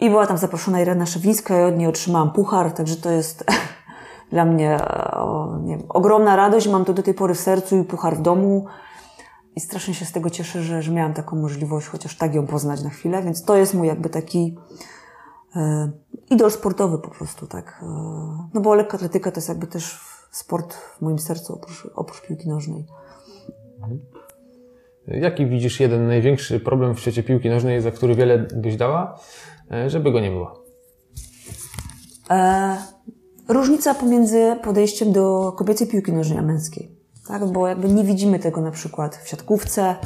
i 0.00 0.10
była 0.10 0.26
tam 0.26 0.38
zaproszona 0.38 0.80
Irena 0.80 1.06
Szewińska 1.06 1.60
i 1.60 1.64
od 1.64 1.78
niej 1.78 1.88
otrzymałam 1.88 2.32
puchar, 2.32 2.72
także 2.72 2.96
to 2.96 3.10
jest 3.10 3.44
dla 4.32 4.44
mnie 4.44 4.78
o, 5.12 5.58
wiem, 5.64 5.82
ogromna 5.88 6.36
radość, 6.36 6.68
mam 6.68 6.84
to 6.84 6.92
do 6.94 7.02
tej 7.02 7.14
pory 7.14 7.34
w 7.34 7.40
sercu 7.40 7.76
i 7.76 7.84
puchar 7.84 8.16
w 8.16 8.22
domu 8.22 8.66
i 9.56 9.60
strasznie 9.60 9.94
się 9.94 10.04
z 10.04 10.12
tego 10.12 10.30
cieszę, 10.30 10.62
że, 10.62 10.82
że 10.82 10.92
miałam 10.92 11.14
taką 11.14 11.36
możliwość, 11.36 11.86
chociaż 11.86 12.16
tak 12.16 12.34
ją 12.34 12.46
poznać 12.46 12.82
na 12.82 12.90
chwilę, 12.90 13.22
więc 13.22 13.44
to 13.44 13.56
jest 13.56 13.74
mój 13.74 13.86
jakby 13.86 14.08
taki 14.08 14.58
e, 15.56 15.90
idol 16.30 16.50
sportowy 16.50 16.98
po 16.98 17.10
prostu, 17.10 17.46
tak. 17.46 17.80
E, 17.82 17.86
no 18.54 18.60
bo 18.60 18.74
lekkoatletyka 18.74 19.30
to 19.30 19.38
jest 19.38 19.48
jakby 19.48 19.66
też 19.66 20.00
sport 20.30 20.74
w 20.74 21.00
moim 21.00 21.18
sercu 21.18 21.54
oprócz, 21.54 21.88
oprócz 21.94 22.20
piłki 22.22 22.48
nożnej. 22.48 22.86
Jaki 25.06 25.46
widzisz 25.46 25.80
jeden 25.80 26.06
największy 26.06 26.60
problem 26.60 26.94
w 26.94 27.00
świecie 27.00 27.22
piłki 27.22 27.48
nożnej, 27.48 27.80
za 27.80 27.90
który 27.90 28.14
wiele 28.14 28.38
byś 28.38 28.76
dała, 28.76 29.18
e, 29.72 29.90
żeby 29.90 30.12
go 30.12 30.20
nie 30.20 30.30
było? 30.30 30.64
E, 32.30 32.76
różnica 33.48 33.94
pomiędzy 33.94 34.56
podejściem 34.62 35.12
do 35.12 35.52
kobiecej 35.52 35.86
piłki 35.86 36.12
nożnej 36.12 36.38
a 36.38 36.42
męskiej. 36.42 36.90
Tak? 37.28 37.46
Bo 37.46 37.68
jakby 37.68 37.88
nie 37.88 38.04
widzimy 38.04 38.38
tego 38.38 38.60
na 38.60 38.70
przykład 38.70 39.16
w 39.16 39.28
siatkówce, 39.28 39.96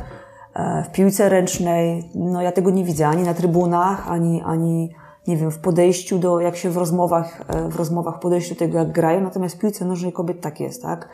e, 0.55 0.85
w 0.85 0.93
piłce 0.93 1.29
ręcznej. 1.29 2.11
No 2.15 2.43
ja 2.43 2.53
tego 2.53 2.71
nie 2.71 2.85
widzę 2.85 3.09
ani 3.09 3.23
na 3.23 3.35
trybunach, 3.35 4.09
ani, 4.09 4.43
ani 4.43 4.95
nie 5.27 5.37
wiem, 5.37 5.51
w 5.51 5.59
podejściu 5.59 6.19
do, 6.19 6.41
jak 6.41 6.57
się 6.57 6.71
w 6.71 6.77
rozmowach, 6.77 7.45
e, 7.49 7.69
w 7.69 7.77
rozmowach 7.77 8.21
podejściu 8.21 8.55
do 8.55 8.59
tego, 8.59 8.79
jak 8.79 8.93
grają. 8.93 9.21
Natomiast 9.21 9.57
w 9.57 9.59
piłce 9.59 9.85
nożnej 9.85 10.13
kobiet 10.13 10.41
tak 10.41 10.61
jest, 10.61 10.83
tak? 10.83 11.09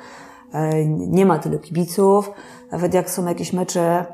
E, 0.53 0.85
Nie 0.87 1.27
ma 1.27 1.39
tylu 1.39 1.59
kibiców. 1.59 2.31
Nawet 2.73 2.95
jak 2.95 3.11
są 3.11 3.27
jakieś 3.27 3.53
mecze, 3.53 4.07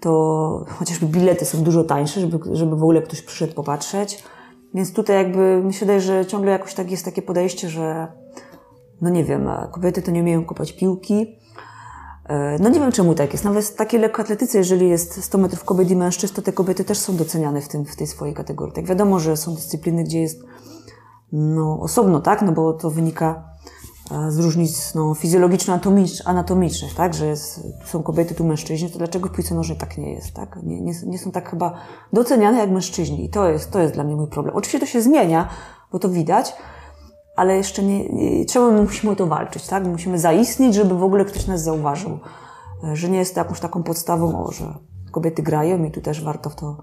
to 0.00 0.64
chociażby 0.68 1.06
bilety 1.06 1.44
są 1.44 1.62
dużo 1.62 1.84
tańsze, 1.84 2.20
żeby, 2.20 2.38
żeby 2.52 2.70
w 2.76 2.82
ogóle 2.82 3.02
ktoś 3.02 3.22
przyszedł 3.22 3.54
popatrzeć. 3.54 4.24
Więc 4.74 4.92
tutaj 4.92 5.16
jakby 5.16 5.62
mi 5.64 5.72
się 5.74 5.80
wydaje, 5.80 6.00
że 6.00 6.26
ciągle 6.26 6.50
jakoś 6.52 6.74
tak 6.74 6.90
jest 6.90 7.04
takie 7.04 7.22
podejście, 7.22 7.68
że 7.68 8.12
no 9.00 9.10
nie 9.10 9.24
wiem, 9.24 9.48
kobiety 9.72 10.02
to 10.02 10.10
nie 10.10 10.20
umieją 10.20 10.44
kopać 10.44 10.72
piłki. 10.72 11.36
E, 12.28 12.58
No 12.58 12.68
nie 12.68 12.80
wiem 12.80 12.92
czemu 12.92 13.14
tak 13.14 13.32
jest. 13.32 13.44
Nawet 13.44 13.64
w 13.64 13.74
takiej 13.74 14.00
lekkoatletyce, 14.00 14.58
jeżeli 14.58 14.88
jest 14.88 15.24
100 15.24 15.38
metrów 15.38 15.64
kobiet 15.64 15.90
i 15.90 15.96
mężczyzn, 15.96 16.34
to 16.34 16.42
te 16.42 16.52
kobiety 16.52 16.84
też 16.84 16.98
są 16.98 17.16
doceniane 17.16 17.60
w, 17.60 17.68
tym, 17.68 17.84
w 17.84 17.96
tej 17.96 18.06
swojej 18.06 18.34
kategorii. 18.34 18.74
Tak 18.74 18.86
wiadomo, 18.86 19.18
że 19.18 19.36
są 19.36 19.54
dyscypliny, 19.54 20.04
gdzie 20.04 20.20
jest 20.20 20.42
no, 21.32 21.80
osobno, 21.80 22.20
tak? 22.20 22.42
No 22.42 22.52
bo 22.52 22.72
to 22.72 22.90
wynika 22.90 23.49
z 24.28 24.38
różnic 24.38 24.94
no, 24.94 25.14
fizjologiczno-anatomicznych, 25.14 26.94
tak? 26.96 27.14
Że 27.14 27.26
jest, 27.26 27.60
są 27.84 28.02
kobiety, 28.02 28.34
tu 28.34 28.44
mężczyźni, 28.44 28.90
to 28.90 28.98
dlaczego 28.98 29.28
w 29.28 29.32
piłce 29.32 29.74
tak 29.78 29.98
nie 29.98 30.12
jest, 30.12 30.34
tak? 30.34 30.58
Nie, 30.62 30.80
nie, 30.80 30.92
nie 31.06 31.18
są 31.18 31.30
tak 31.30 31.50
chyba 31.50 31.74
doceniane 32.12 32.58
jak 32.58 32.70
mężczyźni. 32.70 33.24
I 33.24 33.28
to 33.28 33.48
jest, 33.48 33.70
to 33.70 33.80
jest 33.80 33.94
dla 33.94 34.04
mnie 34.04 34.16
mój 34.16 34.26
problem. 34.26 34.56
Oczywiście 34.56 34.80
to 34.80 34.86
się 34.86 35.02
zmienia, 35.02 35.48
bo 35.92 35.98
to 35.98 36.08
widać, 36.08 36.54
ale 37.36 37.56
jeszcze 37.56 37.82
nie, 37.82 38.08
nie 38.08 38.44
trzeba, 38.44 38.70
my 38.70 38.82
musimy 38.82 39.12
o 39.12 39.16
to 39.16 39.26
walczyć, 39.26 39.66
tak? 39.66 39.86
Musimy 39.86 40.18
zaistnieć, 40.18 40.74
żeby 40.74 40.94
w 40.94 41.02
ogóle 41.02 41.24
ktoś 41.24 41.46
nas 41.46 41.62
zauważył. 41.62 42.18
E, 42.84 42.96
Że 42.96 43.08
nie 43.08 43.18
jest 43.18 43.34
to 43.34 43.40
jakąś 43.40 43.60
taką 43.60 43.82
podstawą, 43.82 44.44
o, 44.44 44.52
że 44.52 44.74
kobiety 45.10 45.42
grają 45.42 45.84
i 45.84 45.90
tu 45.90 46.00
też 46.00 46.24
warto 46.24 46.50
w 46.50 46.54
to, 46.54 46.76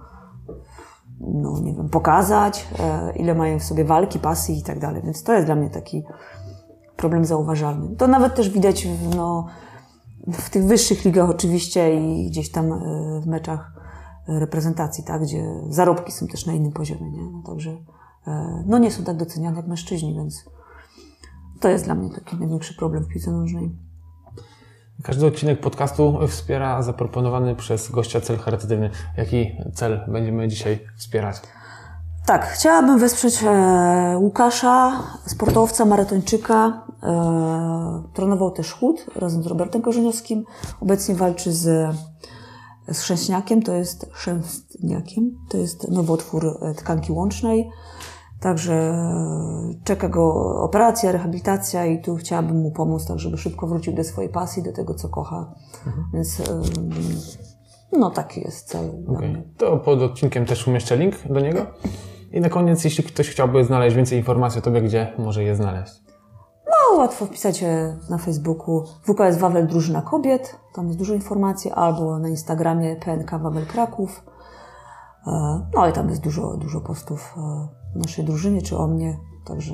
no 1.19 1.59
nie 1.59 1.73
wiem, 1.73 1.89
pokazać, 1.89 2.67
e, 2.79 3.13
ile 3.15 3.35
mają 3.35 3.59
w 3.59 3.63
sobie 3.63 3.85
walki, 3.85 4.19
pasji 4.19 4.59
i 4.59 4.63
tak 4.63 4.79
dalej. 4.79 5.01
Więc 5.05 5.23
to 5.23 5.33
jest 5.33 5.45
dla 5.45 5.55
mnie 5.55 5.69
taki 5.69 6.03
problem 6.97 7.25
zauważalny. 7.25 7.95
To 7.95 8.07
nawet 8.07 8.35
też 8.35 8.49
widać 8.49 8.87
w, 8.87 9.15
no, 9.15 9.47
w 10.33 10.49
tych 10.49 10.65
wyższych 10.65 11.05
ligach 11.05 11.29
oczywiście 11.29 11.99
i 12.01 12.29
gdzieś 12.29 12.51
tam 12.51 12.73
e, 12.73 12.77
w 13.21 13.27
meczach 13.27 13.71
reprezentacji, 14.27 15.03
tak? 15.03 15.21
Gdzie 15.21 15.43
zarobki 15.69 16.11
są 16.11 16.27
też 16.27 16.45
na 16.45 16.53
innym 16.53 16.71
poziomie, 16.71 17.11
nie? 17.11 17.23
No, 17.31 17.43
także 17.45 17.77
e, 18.27 18.63
no 18.67 18.77
nie 18.77 18.91
są 18.91 19.03
tak 19.03 19.17
doceniane 19.17 19.57
jak 19.57 19.67
mężczyźni, 19.67 20.15
więc 20.15 20.45
to 21.59 21.69
jest 21.69 21.85
dla 21.85 21.95
mnie 21.95 22.09
taki 22.09 22.37
największy 22.37 22.75
problem 22.75 23.03
w 23.03 23.07
piłce 23.07 23.31
nożnej. 23.31 23.75
Każdy 25.03 25.25
odcinek 25.25 25.59
podcastu 25.59 26.19
wspiera 26.27 26.81
zaproponowany 26.81 27.55
przez 27.55 27.91
gościa 27.91 28.21
cel 28.21 28.37
charytatywny. 28.37 28.89
Jaki 29.17 29.57
cel 29.73 29.99
będziemy 30.07 30.47
dzisiaj 30.47 30.79
wspierać? 30.97 31.41
Tak, 32.25 32.45
chciałabym 32.45 32.99
wesprzeć 32.99 33.43
e, 33.43 34.17
Łukasza, 34.17 35.03
sportowca, 35.25 35.85
maratończyka. 35.85 36.86
E, 37.03 38.03
trenował 38.13 38.51
też 38.51 38.73
chód 38.73 39.05
razem 39.15 39.43
z 39.43 39.47
Robertem 39.47 39.81
Korzeniowskim. 39.81 40.45
Obecnie 40.81 41.15
walczy 41.15 41.53
z, 41.53 41.95
z 42.91 42.99
chrzęśniakiem, 42.99 43.61
to 43.61 43.73
jest 43.73 44.09
chrzęstniakiem, 44.11 45.31
to 45.49 45.57
jest 45.57 45.91
nowotwór 45.91 46.57
e, 46.61 46.73
tkanki 46.73 47.11
łącznej. 47.11 47.69
Także 48.39 49.03
czeka 49.83 50.09
go 50.09 50.33
operacja, 50.63 51.11
rehabilitacja 51.11 51.85
i 51.85 52.01
tu 52.01 52.15
chciałabym 52.15 52.57
mu 52.57 52.71
pomóc, 52.71 53.05
tak 53.05 53.19
żeby 53.19 53.37
szybko 53.37 53.67
wrócił 53.67 53.93
do 53.93 54.03
swojej 54.03 54.31
pasji, 54.31 54.63
do 54.63 54.73
tego, 54.73 54.93
co 54.93 55.09
kocha. 55.09 55.53
Więc 56.13 56.39
e, 56.39 56.43
no 57.91 58.11
taki 58.11 58.41
jest 58.41 58.67
cel 58.67 58.93
mnie. 59.07 59.43
To 59.57 59.77
pod 59.77 60.01
odcinkiem 60.01 60.45
też 60.45 60.67
umieszczę 60.67 60.97
link 60.97 61.15
do 61.29 61.39
niego. 61.39 61.65
I 62.31 62.41
na 62.41 62.49
koniec, 62.49 62.83
jeśli 62.83 63.03
ktoś 63.03 63.29
chciałby 63.29 63.63
znaleźć 63.63 63.95
więcej 63.95 64.17
informacji 64.17 64.59
o 64.59 64.61
Tobie, 64.61 64.81
gdzie 64.81 65.13
może 65.17 65.43
je 65.43 65.55
znaleźć? 65.55 66.06
No, 66.67 66.97
łatwo 66.97 67.25
wpisać 67.25 67.63
e, 67.63 67.97
na 68.09 68.17
Facebooku 68.17 68.83
WKS 69.03 69.37
Wawel 69.37 69.67
Drużyna 69.67 70.01
Kobiet, 70.01 70.55
tam 70.73 70.87
jest 70.87 70.99
dużo 70.99 71.13
informacji, 71.13 71.71
albo 71.71 72.19
na 72.19 72.29
Instagramie 72.29 72.95
PNK 72.95 73.31
Wawel 73.39 73.65
Kraków. 73.65 74.23
E, 75.27 75.31
No 75.75 75.87
i 75.87 75.93
tam 75.93 76.09
jest 76.09 76.21
dużo, 76.21 76.57
dużo 76.57 76.81
postów 76.81 77.35
e, 77.37 77.41
o 77.41 77.69
naszej 77.95 78.25
drużynie 78.25 78.61
czy 78.61 78.77
o 78.77 78.87
mnie, 78.87 79.17
także 79.45 79.73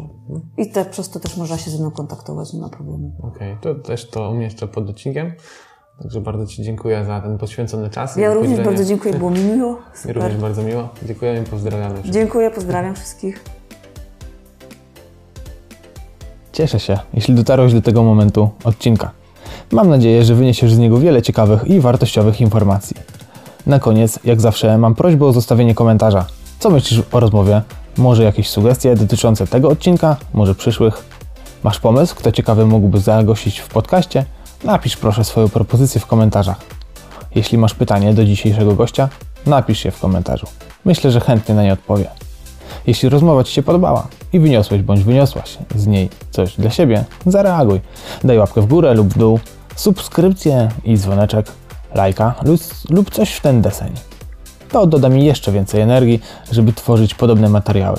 i 0.58 0.72
te, 0.72 0.86
przez 0.86 1.10
to 1.10 1.20
też 1.20 1.38
można 1.38 1.58
się 1.58 1.72
ze 1.72 1.78
mną 1.78 1.92
kontaktować, 1.92 2.54
nie 2.54 2.62
ma 2.62 2.70
problemu. 2.70 3.12
Okej, 3.24 3.58
to 3.62 3.76
też 3.76 4.10
to 4.10 4.30
umieszczę 4.30 4.68
pod 4.68 4.90
odcinkiem. 4.90 5.32
Także 6.02 6.22
bardzo 6.22 6.46
Ci 6.46 6.64
dziękuję 6.64 7.06
za 7.06 7.22
ten 7.22 7.38
poświęcony 7.38 7.90
czas. 7.90 8.16
Ja 8.16 8.34
również 8.34 8.62
bardzo 8.62 8.86
dziękuję, 8.86 9.14
było 9.14 9.32
mi 9.32 9.40
miło. 9.40 9.78
Mi 10.06 10.14
również 10.14 10.38
bardzo 10.38 10.64
miło. 10.64 10.90
Dziękujemy 11.06 11.42
i 11.42 11.44
pozdrawiamy. 11.44 11.90
wszystkich. 11.94 12.14
Dziękuję, 12.14 12.52
pozdrawiam 12.52 12.96
wszystkich. 12.96 13.44
Cieszę 16.54 16.80
się, 16.80 16.98
jeśli 17.14 17.36
dotarłeś 17.36 17.74
do 17.74 17.82
tego 17.82 18.04
momentu 18.04 18.50
odcinka. 18.64 19.12
Mam 19.72 19.90
nadzieję, 19.90 20.24
że 20.24 20.36
wyniesiesz 20.36 20.74
z 20.74 20.78
niego 20.78 20.98
wiele 20.98 21.22
ciekawych 21.22 21.68
i 21.68 21.80
wartościowych 21.80 22.42
informacji. 22.42 22.96
Na 23.66 23.80
koniec, 23.80 24.20
jak 24.24 24.42
zawsze, 24.42 24.78
mam 24.78 24.96
prośbę 24.96 25.26
o 25.26 25.34
zostawienie 25.34 25.76
komentarza. 25.76 26.26
Co 26.60 26.70
myślisz 26.70 27.02
o 27.12 27.20
rozmowie? 27.20 27.62
Może 27.98 28.24
jakieś 28.24 28.50
sugestie 28.50 28.96
dotyczące 28.96 29.48
tego 29.48 29.70
odcinka, 29.70 30.16
może 30.34 30.56
przyszłych? 30.56 31.04
Masz 31.64 31.80
pomysł, 31.80 32.16
kto 32.16 32.32
ciekawy 32.32 32.66
mógłby 32.66 33.00
zagościć 33.00 33.60
w 33.60 33.68
podcaście? 33.68 34.26
Napisz 34.64 34.98
proszę 34.98 35.24
swoją 35.24 35.50
propozycję 35.50 36.02
w 36.02 36.06
komentarzach. 36.06 36.58
Jeśli 37.36 37.58
masz 37.58 37.74
pytanie 37.74 38.14
do 38.14 38.26
dzisiejszego 38.26 38.76
gościa, 38.76 39.10
napisz 39.46 39.86
je 39.86 39.92
w 39.92 40.00
komentarzu. 40.00 40.48
Myślę, 40.86 41.12
że 41.12 41.20
chętnie 41.20 41.56
na 41.56 41.64
nie 41.64 41.74
odpowie. 41.74 42.23
Jeśli 42.88 43.10
rozmowa 43.10 43.44
Ci 43.44 43.54
się 43.54 43.64
podobała 43.64 44.08
i 44.34 44.40
wyniosłeś 44.40 44.82
bądź 44.82 45.04
wyniosłaś 45.04 45.58
z 45.76 45.88
niej 45.88 46.10
coś 46.32 46.56
dla 46.56 46.70
siebie, 46.70 47.04
zareaguj. 47.26 47.82
Daj 48.24 48.38
łapkę 48.38 48.62
w 48.62 48.66
górę 48.66 48.94
lub 48.94 49.08
w 49.08 49.18
dół, 49.18 49.40
subskrypcję 49.76 50.70
i 50.84 50.98
dzwoneczek, 50.98 51.46
lajka 51.96 52.36
lub, 52.90 53.10
coś 53.12 53.34
w 53.34 53.42
ten 53.42 53.62
deseń. 53.62 53.92
To 54.72 54.88
doda 54.88 55.10
mi 55.10 55.26
jeszcze 55.26 55.52
więcej 55.52 55.82
energii, 55.82 56.22
żeby 56.52 56.74
tworzyć 56.74 57.16
podobne 57.16 57.50
materiały. 57.50 57.98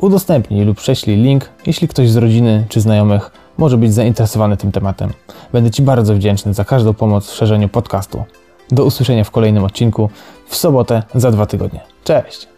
Udostępnij 0.00 0.64
lub 0.64 0.78
prześlij 0.78 1.16
link, 1.16 1.48
jeśli 1.66 1.88
ktoś 1.88 2.10
z 2.10 2.16
rodziny 2.16 2.66
czy 2.68 2.80
znajomych 2.80 3.30
może 3.58 3.76
być 3.76 3.94
zainteresowany 3.94 4.56
tym 4.56 4.72
tematem. 4.72 5.12
Będę 5.52 5.70
Ci 5.70 5.82
bardzo 5.82 6.14
wdzięczny 6.14 6.54
za 6.54 6.64
każdą 6.64 6.94
pomoc 6.94 7.30
w 7.30 7.34
szerzeniu 7.34 7.68
podcastu. 7.68 8.24
Do 8.70 8.84
usłyszenia 8.84 9.24
w 9.24 9.30
kolejnym 9.30 9.64
odcinku 9.64 10.10
w 10.48 10.56
sobotę 10.56 11.02
za 11.14 11.30
dwa 11.30 11.46
tygodnie. 11.46 11.80
Cześć! 12.04 12.55